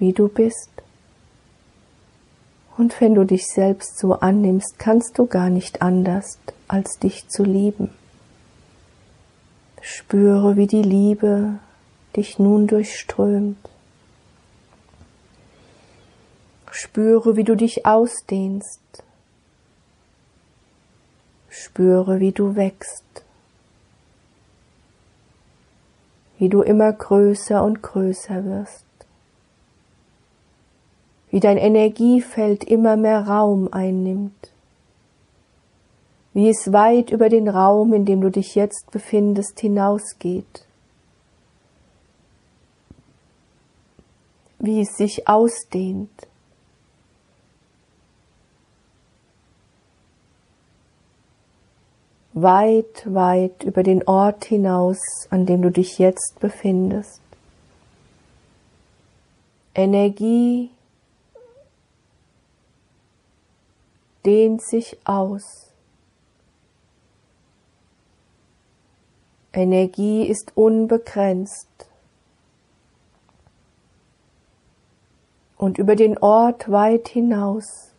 wie 0.00 0.12
du 0.12 0.28
bist. 0.28 0.70
Und 2.76 2.98
wenn 3.00 3.14
du 3.14 3.24
dich 3.24 3.46
selbst 3.46 3.98
so 3.98 4.14
annimmst, 4.14 4.78
kannst 4.78 5.18
du 5.18 5.26
gar 5.26 5.50
nicht 5.50 5.82
anders, 5.82 6.38
als 6.66 6.98
dich 6.98 7.28
zu 7.28 7.44
lieben. 7.44 7.90
Spüre, 9.82 10.56
wie 10.56 10.66
die 10.66 10.82
Liebe 10.82 11.58
dich 12.16 12.38
nun 12.38 12.66
durchströmt. 12.66 13.58
Spüre, 16.70 17.36
wie 17.36 17.44
du 17.44 17.54
dich 17.54 17.84
ausdehnst. 17.84 18.80
Spüre, 21.50 22.20
wie 22.20 22.32
du 22.32 22.56
wächst. 22.56 23.04
Wie 26.38 26.48
du 26.48 26.62
immer 26.62 26.90
größer 26.90 27.62
und 27.62 27.82
größer 27.82 28.44
wirst 28.46 28.84
wie 31.30 31.40
dein 31.40 31.58
Energiefeld 31.58 32.64
immer 32.64 32.96
mehr 32.96 33.26
Raum 33.26 33.68
einnimmt, 33.72 34.50
wie 36.34 36.48
es 36.48 36.72
weit 36.72 37.10
über 37.10 37.28
den 37.28 37.48
Raum, 37.48 37.92
in 37.92 38.04
dem 38.04 38.20
du 38.20 38.30
dich 38.30 38.54
jetzt 38.54 38.90
befindest, 38.90 39.60
hinausgeht, 39.60 40.66
wie 44.58 44.80
es 44.80 44.96
sich 44.96 45.28
ausdehnt. 45.28 46.10
weit, 52.32 53.02
weit 53.06 53.64
über 53.64 53.82
den 53.82 54.06
Ort 54.06 54.44
hinaus, 54.44 54.98
an 55.30 55.46
dem 55.46 55.62
du 55.62 55.70
dich 55.70 55.98
jetzt 55.98 56.38
befindest. 56.40 57.20
Energie 59.74 60.70
dehnt 64.24 64.62
sich 64.62 64.98
aus. 65.04 65.70
Energie 69.52 70.26
ist 70.26 70.56
unbegrenzt. 70.56 71.68
Und 75.56 75.78
über 75.78 75.96
den 75.96 76.16
Ort 76.18 76.70
weit 76.70 77.08
hinaus, 77.08 77.92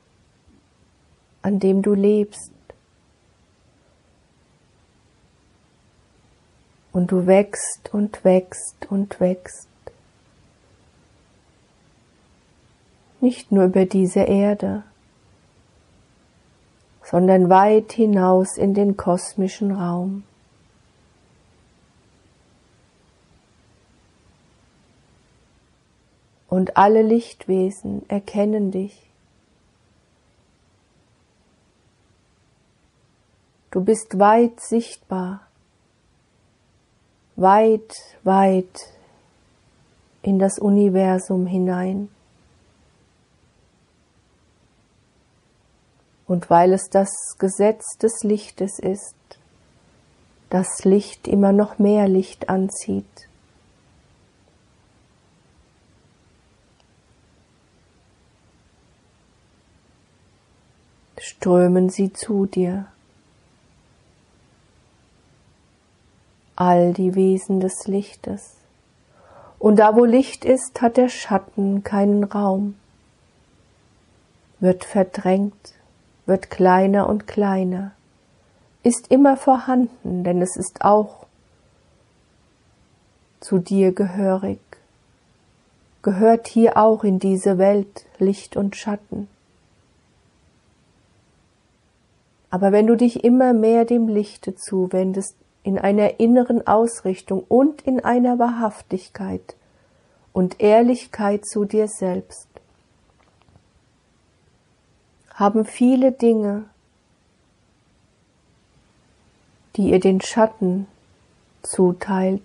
an 1.42 1.60
dem 1.60 1.82
du 1.82 1.94
lebst. 1.94 2.52
Und 6.92 7.12
du 7.12 7.28
wächst 7.28 7.94
und 7.94 8.24
wächst 8.24 8.88
und 8.90 9.20
wächst. 9.20 9.68
Nicht 13.20 13.52
nur 13.52 13.66
über 13.66 13.86
diese 13.86 14.22
Erde, 14.22 14.84
sondern 17.04 17.50
weit 17.50 17.92
hinaus 17.92 18.58
in 18.58 18.74
den 18.74 18.98
kosmischen 18.98 19.72
Raum. 19.72 20.24
Und 26.48 26.78
alle 26.78 27.02
Lichtwesen 27.02 28.08
erkennen 28.10 28.72
dich. 28.72 29.10
Du 33.72 33.82
bist 33.82 34.20
weit 34.20 34.60
sichtbar, 34.60 35.48
weit, 37.38 37.96
weit 38.24 38.90
in 40.22 40.40
das 40.40 40.60
Universum 40.60 41.48
hinein. 41.48 42.10
Und 46.32 46.50
weil 46.50 46.72
es 46.72 46.90
das 46.90 47.10
Gesetz 47.40 47.98
des 47.98 48.24
Lichtes 48.24 48.80
ist, 48.80 49.18
das 50.50 50.86
Licht 50.86 51.28
immer 51.28 51.52
noch 51.52 51.78
mehr 51.78 52.08
Licht 52.08 52.48
anzieht. 52.48 53.28
Strömen 61.18 61.90
sie 61.90 62.14
zu 62.14 62.46
dir. 62.46 62.86
All 66.56 66.94
die 66.94 67.14
Wesen 67.16 67.60
des 67.60 67.88
Lichtes. 67.88 68.56
Und 69.60 69.76
da 69.80 69.98
wo 69.98 70.06
Licht 70.06 70.46
ist, 70.46 70.82
hat 70.82 70.96
der 70.96 71.10
Schatten 71.10 71.84
keinen 71.84 72.24
Raum, 72.24 72.76
wird 74.62 74.86
verdrängt 74.86 75.74
wird 76.26 76.50
kleiner 76.50 77.08
und 77.08 77.28
kleiner, 77.28 77.92
ist 78.84 79.12
immer 79.12 79.38
vorhanden, 79.38 80.24
denn 80.24 80.42
es 80.42 80.56
ist 80.56 80.84
auch 80.84 81.26
zu 83.40 83.60
dir 83.60 83.92
gehörig, 83.92 84.60
gehört 86.02 86.48
hier 86.48 86.78
auch 86.78 87.04
in 87.04 87.20
diese 87.20 87.58
Welt 87.58 88.06
Licht 88.18 88.56
und 88.56 88.76
Schatten. 88.76 89.28
Aber 92.50 92.72
wenn 92.72 92.88
du 92.88 92.96
dich 92.96 93.24
immer 93.24 93.54
mehr 93.54 93.86
dem 93.86 94.08
Lichte 94.08 94.56
zuwendest, 94.56 95.36
in 95.64 95.78
einer 95.78 96.20
inneren 96.20 96.66
Ausrichtung 96.66 97.44
und 97.48 97.82
in 97.82 98.04
einer 98.04 98.40
Wahrhaftigkeit 98.40 99.56
und 100.34 100.60
Ehrlichkeit 100.60 101.46
zu 101.46 101.66
dir 101.66 101.88
selbst, 101.88 102.48
haben 105.42 105.66
viele 105.66 106.12
Dinge, 106.12 106.66
die 109.76 109.90
ihr 109.90 110.00
den 110.00 110.22
Schatten 110.22 110.86
zuteilt, 111.64 112.44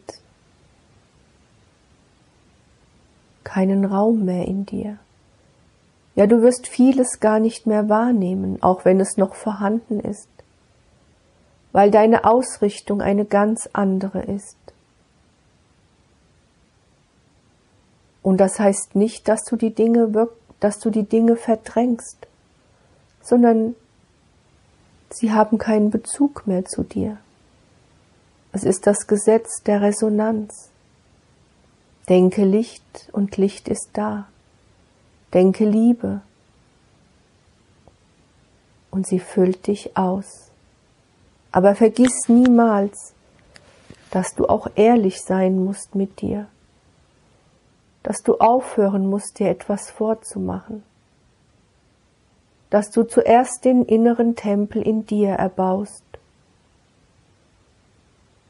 keinen 3.44 3.84
Raum 3.84 4.24
mehr 4.24 4.46
in 4.46 4.64
dir. 4.64 4.98
Ja, 6.14 6.26
du 6.26 6.40
wirst 6.40 6.68
vieles 6.68 7.20
gar 7.20 7.38
nicht 7.38 7.66
mehr 7.66 7.90
wahrnehmen, 7.90 8.62
auch 8.62 8.86
wenn 8.86 8.98
es 8.98 9.18
noch 9.18 9.34
vorhanden 9.34 10.00
ist, 10.00 10.30
weil 11.72 11.90
deine 11.90 12.24
Ausrichtung 12.24 13.02
eine 13.02 13.26
ganz 13.26 13.68
andere 13.74 14.22
ist. 14.22 14.56
Und 18.22 18.38
das 18.38 18.58
heißt 18.58 18.96
nicht, 18.96 19.28
dass 19.28 19.44
du 19.44 19.56
die 19.56 19.74
Dinge 19.74 20.14
wirk 20.14 20.32
dass 20.60 20.78
du 20.78 20.88
die 20.88 21.04
Dinge 21.04 21.36
verdrängst 21.36 22.26
sondern 23.26 23.74
sie 25.10 25.32
haben 25.32 25.58
keinen 25.58 25.90
Bezug 25.90 26.46
mehr 26.46 26.64
zu 26.64 26.84
dir. 26.84 27.18
Es 28.52 28.62
ist 28.62 28.86
das 28.86 29.06
Gesetz 29.06 29.62
der 29.64 29.82
Resonanz. 29.82 30.70
Denke 32.08 32.44
Licht 32.44 33.08
und 33.12 33.36
Licht 33.36 33.68
ist 33.68 33.90
da. 33.94 34.28
Denke 35.34 35.64
Liebe 35.64 36.20
und 38.92 39.06
sie 39.06 39.18
füllt 39.18 39.66
dich 39.66 39.96
aus. 39.96 40.50
Aber 41.50 41.74
vergiss 41.74 42.28
niemals, 42.28 43.12
dass 44.10 44.34
du 44.34 44.46
auch 44.46 44.68
ehrlich 44.76 45.20
sein 45.20 45.64
musst 45.64 45.94
mit 45.96 46.20
dir, 46.20 46.46
dass 48.04 48.22
du 48.22 48.38
aufhören 48.38 49.10
musst, 49.10 49.40
dir 49.40 49.50
etwas 49.50 49.90
vorzumachen, 49.90 50.84
dass 52.70 52.90
du 52.90 53.04
zuerst 53.04 53.64
den 53.64 53.84
inneren 53.84 54.34
Tempel 54.36 54.82
in 54.82 55.06
dir 55.06 55.30
erbaust 55.30 56.04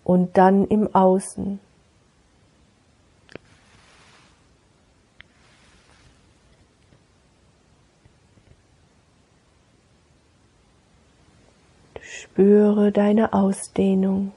und 0.04 0.36
dann 0.36 0.66
im 0.66 0.94
Außen 0.94 1.60
Spüre 12.36 12.92
deine 12.92 13.32
Ausdehnung. 13.32 14.32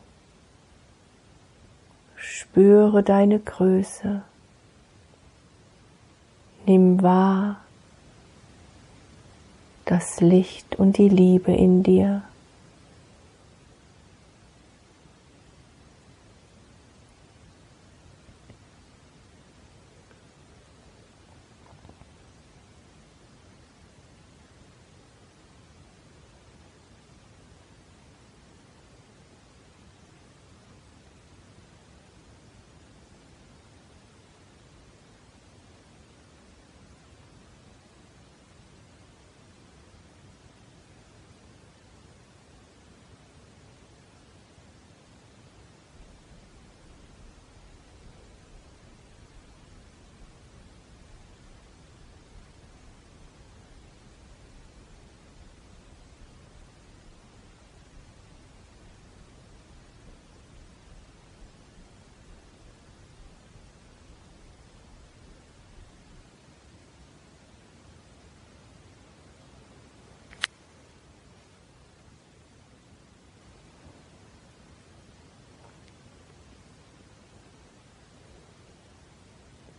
Spüre 2.16 3.04
deine 3.04 3.40
Größe. 3.40 4.22
Nimm 6.66 7.04
wahr 7.04 7.62
das 9.90 10.22
Licht 10.22 10.76
und 10.78 11.00
die 11.00 11.10
Liebe 11.10 11.52
in 11.52 11.82
dir. 11.82 12.22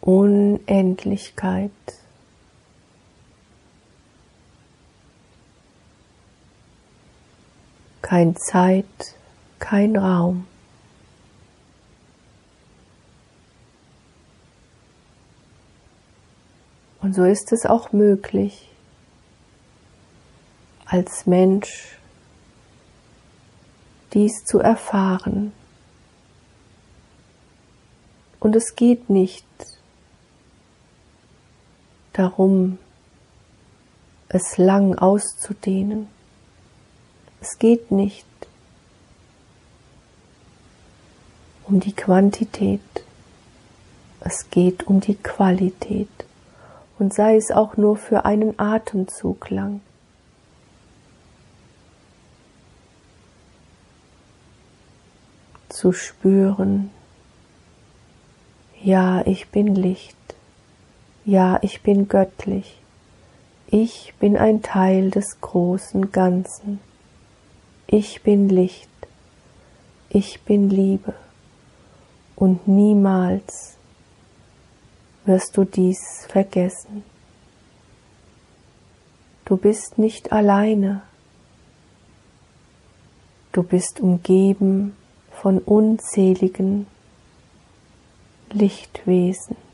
Unendlichkeit. 0.00 1.70
Kein 8.02 8.34
Zeit, 8.36 9.16
kein 9.58 9.96
Raum. 9.96 10.46
Und 17.02 17.14
so 17.14 17.24
ist 17.24 17.52
es 17.52 17.66
auch 17.66 17.92
möglich, 17.92 18.68
als 20.84 21.26
Mensch 21.26 21.98
dies 24.12 24.44
zu 24.44 24.58
erfahren. 24.58 25.52
Und 28.40 28.56
es 28.56 28.74
geht 28.74 29.08
nicht 29.08 29.46
darum, 32.12 32.78
es 34.28 34.58
lang 34.58 34.96
auszudehnen. 34.96 36.08
Es 37.40 37.58
geht 37.58 37.90
nicht 37.90 38.26
um 41.64 41.80
die 41.80 41.92
Quantität, 41.92 42.80
es 44.20 44.50
geht 44.50 44.86
um 44.86 45.00
die 45.00 45.14
Qualität 45.14 46.08
und 46.98 47.14
sei 47.14 47.36
es 47.36 47.50
auch 47.50 47.76
nur 47.76 47.96
für 47.96 48.24
einen 48.24 48.58
Atemzug 48.58 49.50
lang. 49.50 49.80
Zu 55.68 55.92
spüren, 55.92 56.90
ja, 58.82 59.24
ich 59.26 59.48
bin 59.48 59.74
Licht. 59.74 60.16
Ja, 61.30 61.60
ich 61.62 61.82
bin 61.82 62.08
göttlich. 62.08 62.82
Ich 63.68 64.14
bin 64.18 64.36
ein 64.36 64.62
Teil 64.62 65.12
des 65.12 65.40
großen 65.40 66.10
Ganzen. 66.10 66.80
Ich 67.86 68.24
bin 68.24 68.48
Licht. 68.48 68.90
Ich 70.08 70.40
bin 70.40 70.68
Liebe. 70.68 71.14
Und 72.34 72.66
niemals 72.66 73.76
wirst 75.24 75.56
du 75.56 75.62
dies 75.62 76.26
vergessen. 76.26 77.04
Du 79.44 79.56
bist 79.56 79.98
nicht 79.98 80.32
alleine. 80.32 81.02
Du 83.52 83.62
bist 83.62 84.00
umgeben 84.00 84.96
von 85.30 85.60
unzähligen 85.60 86.88
Lichtwesen. 88.50 89.69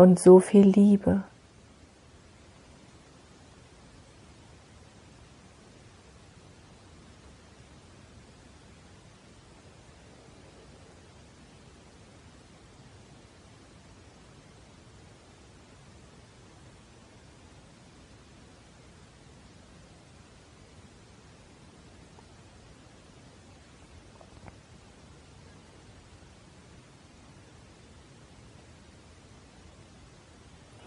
Und 0.00 0.18
so 0.18 0.40
viel 0.40 0.66
Liebe. 0.66 1.24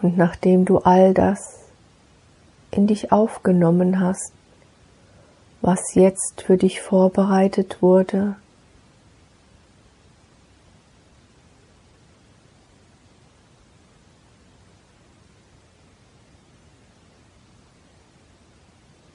Und 0.04 0.18
nachdem 0.18 0.66
du 0.66 0.80
all 0.80 1.14
das 1.14 1.62
in 2.72 2.88
dich 2.88 3.14
aufgenommen 3.14 4.02
hast, 4.02 4.34
was 5.62 5.96
jetzt 5.96 6.42
für 6.42 6.58
dich 6.58 6.82
vorbereitet 6.82 7.82
wurde, 7.82 8.36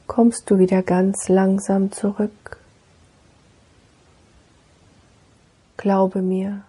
kommst 0.07 0.51
du 0.51 0.59
wieder 0.59 0.82
ganz 0.82 1.28
langsam 1.28 1.93
zurück. 1.93 2.57
Glaube 5.76 6.22
mir, 6.22 6.62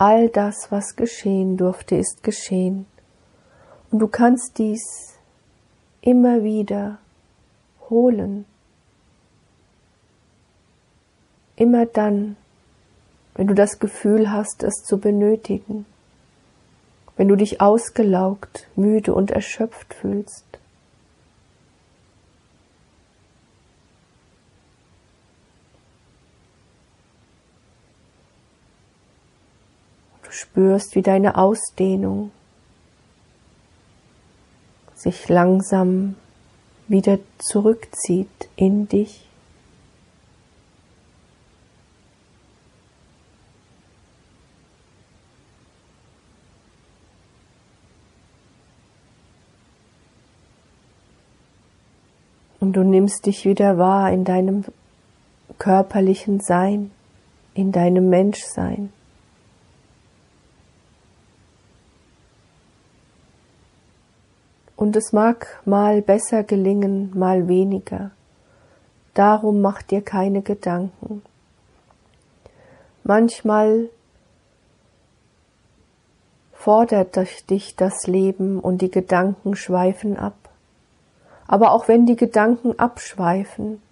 All 0.00 0.28
das, 0.28 0.70
was 0.70 0.94
geschehen 0.94 1.56
durfte, 1.56 1.96
ist 1.96 2.22
geschehen. 2.22 2.86
Und 3.90 3.98
du 3.98 4.06
kannst 4.06 4.58
dies 4.58 5.18
immer 6.00 6.44
wieder 6.44 6.98
holen. 7.90 8.44
Immer 11.56 11.86
dann, 11.86 12.36
wenn 13.34 13.48
du 13.48 13.54
das 13.54 13.80
Gefühl 13.80 14.30
hast, 14.30 14.62
es 14.62 14.84
zu 14.84 14.98
benötigen. 14.98 15.84
wenn 17.18 17.26
du 17.26 17.34
dich 17.34 17.60
ausgelaugt, 17.60 18.68
müde 18.76 19.12
und 19.12 19.32
erschöpft 19.32 19.92
fühlst. 19.92 20.57
Spürst, 30.38 30.94
wie 30.94 31.02
deine 31.02 31.36
Ausdehnung 31.36 32.30
sich 34.94 35.28
langsam 35.28 36.14
wieder 36.86 37.18
zurückzieht 37.38 38.48
in 38.56 38.88
dich. 38.88 39.24
Und 52.60 52.72
du 52.72 52.82
nimmst 52.82 53.26
dich 53.26 53.44
wieder 53.44 53.78
wahr 53.78 54.12
in 54.12 54.24
deinem 54.24 54.64
körperlichen 55.58 56.40
Sein, 56.40 56.90
in 57.54 57.72
deinem 57.72 58.08
Menschsein. 58.08 58.92
Und 64.88 64.96
es 64.96 65.12
mag 65.12 65.60
mal 65.66 66.00
besser 66.00 66.44
gelingen, 66.44 67.10
mal 67.12 67.46
weniger. 67.46 68.10
Darum 69.12 69.60
mach 69.60 69.82
dir 69.82 70.00
keine 70.00 70.40
Gedanken. 70.40 71.20
Manchmal 73.04 73.90
fordert 76.54 77.18
dich 77.50 77.76
das 77.76 78.06
Leben 78.06 78.60
und 78.60 78.80
die 78.80 78.90
Gedanken 78.90 79.56
schweifen 79.56 80.16
ab. 80.16 80.48
Aber 81.46 81.72
auch 81.72 81.86
wenn 81.86 82.06
die 82.06 82.16
Gedanken 82.16 82.78
abschweifen, 82.78 83.82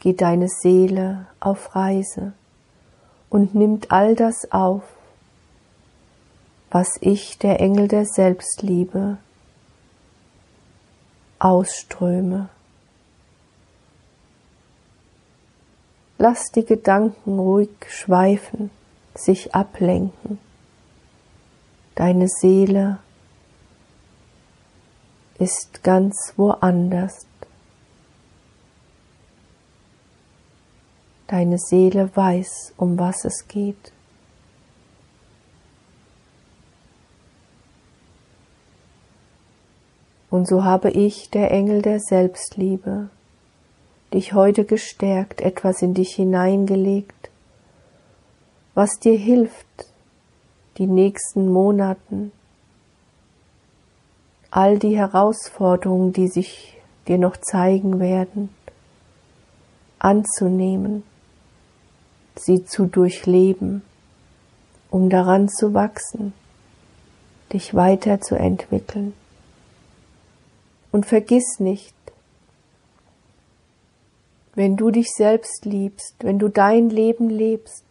geht 0.00 0.22
deine 0.22 0.48
Seele 0.48 1.28
auf 1.38 1.76
Reise 1.76 2.32
und 3.30 3.54
nimmt 3.54 3.92
all 3.92 4.16
das 4.16 4.50
auf, 4.50 4.82
was 6.68 6.96
ich, 7.00 7.38
der 7.38 7.60
Engel 7.60 7.86
der 7.86 8.06
Selbstliebe, 8.06 9.18
ausströme. 11.38 12.48
Lass 16.18 16.50
die 16.54 16.64
Gedanken 16.64 17.38
ruhig 17.38 17.70
schweifen, 17.88 18.70
sich 19.14 19.54
ablenken. 19.54 20.38
Deine 21.94 22.28
Seele 22.28 22.98
ist 25.38 25.82
ganz 25.82 26.32
woanders. 26.36 27.26
Deine 31.26 31.58
Seele 31.58 32.14
weiß, 32.14 32.72
um 32.76 32.98
was 32.98 33.24
es 33.24 33.46
geht. 33.48 33.92
Und 40.30 40.48
so 40.48 40.64
habe 40.64 40.90
ich, 40.90 41.30
der 41.30 41.50
Engel 41.50 41.82
der 41.82 42.00
Selbstliebe, 42.00 43.08
dich 44.12 44.32
heute 44.32 44.64
gestärkt, 44.64 45.40
etwas 45.40 45.82
in 45.82 45.94
dich 45.94 46.14
hineingelegt, 46.14 47.30
was 48.74 48.98
dir 48.98 49.16
hilft, 49.16 49.66
die 50.78 50.86
nächsten 50.86 51.50
Monaten, 51.50 52.32
all 54.50 54.78
die 54.78 54.96
Herausforderungen, 54.96 56.12
die 56.12 56.28
sich 56.28 56.76
dir 57.08 57.18
noch 57.18 57.36
zeigen 57.36 58.00
werden, 58.00 58.50
anzunehmen, 59.98 61.02
sie 62.36 62.64
zu 62.64 62.86
durchleben, 62.86 63.82
um 64.90 65.08
daran 65.08 65.48
zu 65.48 65.72
wachsen, 65.72 66.32
dich 67.52 67.74
weiterzuentwickeln. 67.74 69.14
Und 70.96 71.04
vergiss 71.04 71.60
nicht, 71.60 71.94
wenn 74.54 74.78
du 74.78 74.90
dich 74.90 75.12
selbst 75.12 75.66
liebst, 75.66 76.14
wenn 76.20 76.38
du 76.38 76.48
dein 76.48 76.88
Leben 76.88 77.28
lebst, 77.28 77.84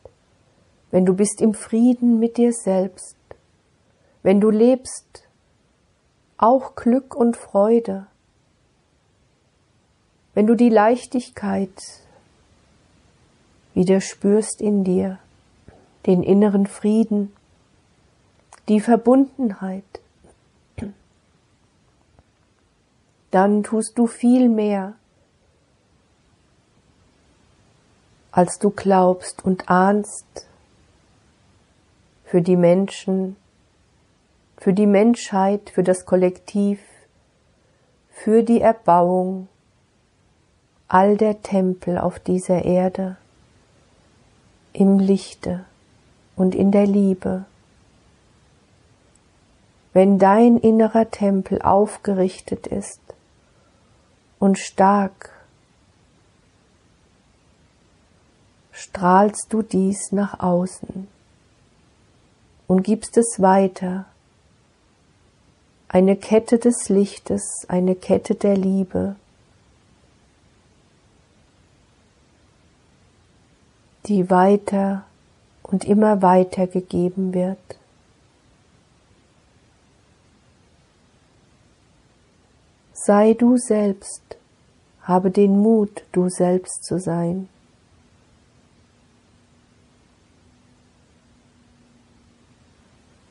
wenn 0.89 1.05
du 1.05 1.13
bist 1.13 1.39
im 1.39 1.53
Frieden 1.53 2.17
mit 2.17 2.37
dir 2.37 2.51
selbst, 2.51 3.15
wenn 4.23 4.41
du 4.41 4.49
lebst 4.49 5.21
auch 6.37 6.73
Glück 6.73 7.15
und 7.15 7.37
Freude, 7.37 8.07
wenn 10.33 10.47
du 10.47 10.55
die 10.55 10.69
Leichtigkeit 10.69 11.79
wieder 13.75 14.01
spürst 14.01 14.61
in 14.61 14.83
dir, 14.83 15.19
den 16.07 16.23
inneren 16.23 16.65
Frieden, 16.65 17.35
die 18.67 18.79
Verbundenheit, 18.79 19.83
dann 23.35 23.63
tust 23.63 23.97
du 23.97 24.07
viel 24.07 24.47
mehr, 24.47 24.93
als 28.31 28.59
du 28.59 28.69
glaubst 28.69 29.43
und 29.43 29.67
ahnst 29.67 30.47
für 32.23 32.41
die 32.41 32.55
Menschen, 32.55 33.35
für 34.55 34.71
die 34.71 34.87
Menschheit, 34.87 35.69
für 35.69 35.83
das 35.83 36.05
Kollektiv, 36.05 36.79
für 38.09 38.41
die 38.41 38.61
Erbauung 38.61 39.49
all 40.87 41.17
der 41.17 41.41
Tempel 41.41 41.97
auf 41.97 42.19
dieser 42.19 42.63
Erde 42.63 43.17
im 44.71 44.97
Lichte 44.97 45.65
und 46.37 46.55
in 46.55 46.71
der 46.71 46.87
Liebe. 46.87 47.43
Wenn 49.91 50.19
dein 50.19 50.55
innerer 50.57 51.11
Tempel 51.11 51.61
aufgerichtet 51.61 52.67
ist, 52.67 53.01
und 54.39 54.57
stark 54.59 55.31
strahlst 58.71 59.47
du 59.51 59.61
dies 59.61 60.11
nach 60.11 60.39
außen 60.39 61.07
und 62.67 62.83
gibst 62.83 63.17
es 63.17 63.39
weiter, 63.39 64.05
eine 65.87 66.17
Kette 66.17 66.59
des 66.59 66.89
Lichtes, 66.89 67.65
eine 67.69 67.95
Kette 67.95 68.35
der 68.35 68.57
Liebe, 68.57 69.15
die 74.07 74.29
weiter 74.29 75.05
und 75.63 75.85
immer 75.85 76.21
weiter 76.21 76.67
gegeben 76.67 77.33
wird. 77.33 77.57
Sei 83.05 83.35
du 83.35 83.57
selbst, 83.57 84.37
habe 85.03 85.29
den 85.29 85.59
Mut, 85.59 86.03
du 86.11 86.27
selbst 86.27 86.83
zu 86.85 86.99
sein. 86.99 87.47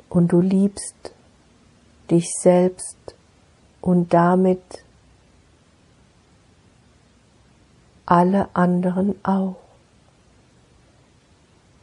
Und 0.09 0.31
du 0.31 0.41
liebst 0.41 1.13
dich 2.09 2.31
selbst 2.41 3.17
und 3.81 4.15
damit 4.15 4.63
alle 8.07 8.49
anderen 8.55 9.17
auch. 9.25 9.57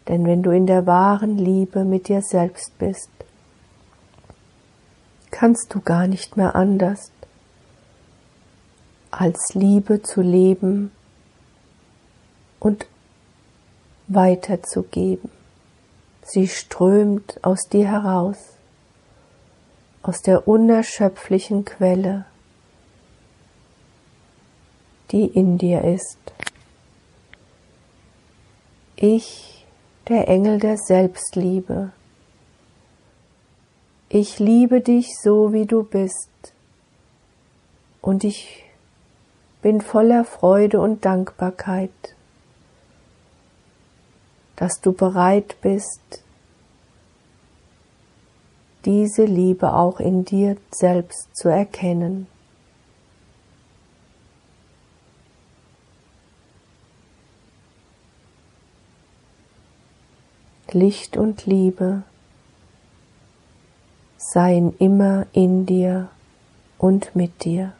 Denn 0.07 0.25
wenn 0.25 0.43
du 0.43 0.51
in 0.51 0.65
der 0.65 0.87
wahren 0.87 1.37
Liebe 1.37 1.83
mit 1.83 2.07
dir 2.07 2.21
selbst 2.21 2.77
bist, 2.77 3.09
kannst 5.29 5.73
du 5.73 5.81
gar 5.81 6.07
nicht 6.07 6.37
mehr 6.37 6.55
anders, 6.55 7.11
als 9.11 9.53
Liebe 9.53 10.01
zu 10.01 10.21
leben 10.21 10.91
und 12.59 12.87
weiterzugeben. 14.07 15.29
Sie 16.23 16.47
strömt 16.47 17.43
aus 17.43 17.67
dir 17.67 17.87
heraus, 17.87 18.37
aus 20.01 20.21
der 20.21 20.47
unerschöpflichen 20.47 21.65
Quelle, 21.65 22.25
die 25.11 25.25
in 25.25 25.57
dir 25.57 25.83
ist. 25.83 26.17
Ich, 28.95 29.65
der 30.07 30.27
Engel 30.27 30.59
der 30.59 30.77
Selbstliebe, 30.77 31.91
ich 34.09 34.39
liebe 34.39 34.81
dich 34.81 35.17
so, 35.21 35.53
wie 35.53 35.65
du 35.65 35.83
bist, 35.83 36.29
und 38.01 38.23
ich 38.23 38.63
bin 39.61 39.81
voller 39.81 40.25
Freude 40.25 40.79
und 40.79 41.05
Dankbarkeit, 41.05 41.91
dass 44.55 44.81
du 44.81 44.93
bereit 44.93 45.55
bist, 45.61 46.23
diese 48.85 49.25
Liebe 49.25 49.73
auch 49.73 49.99
in 49.99 50.25
dir 50.25 50.57
selbst 50.71 51.35
zu 51.35 51.49
erkennen. 51.49 52.27
Licht 60.73 61.17
und 61.17 61.45
Liebe 61.45 62.03
seien 64.17 64.73
immer 64.77 65.27
in 65.33 65.65
dir 65.65 66.07
und 66.77 67.13
mit 67.15 67.43
dir. 67.43 67.73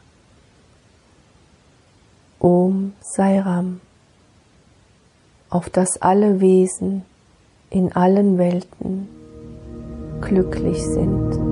Om 2.43 2.93
Sai 3.01 3.39
Ram, 3.39 3.81
auf 5.51 5.69
dass 5.69 6.01
alle 6.01 6.41
Wesen 6.41 7.03
in 7.69 7.91
allen 7.91 8.39
Welten 8.39 9.07
glücklich 10.21 10.83
sind. 10.83 11.50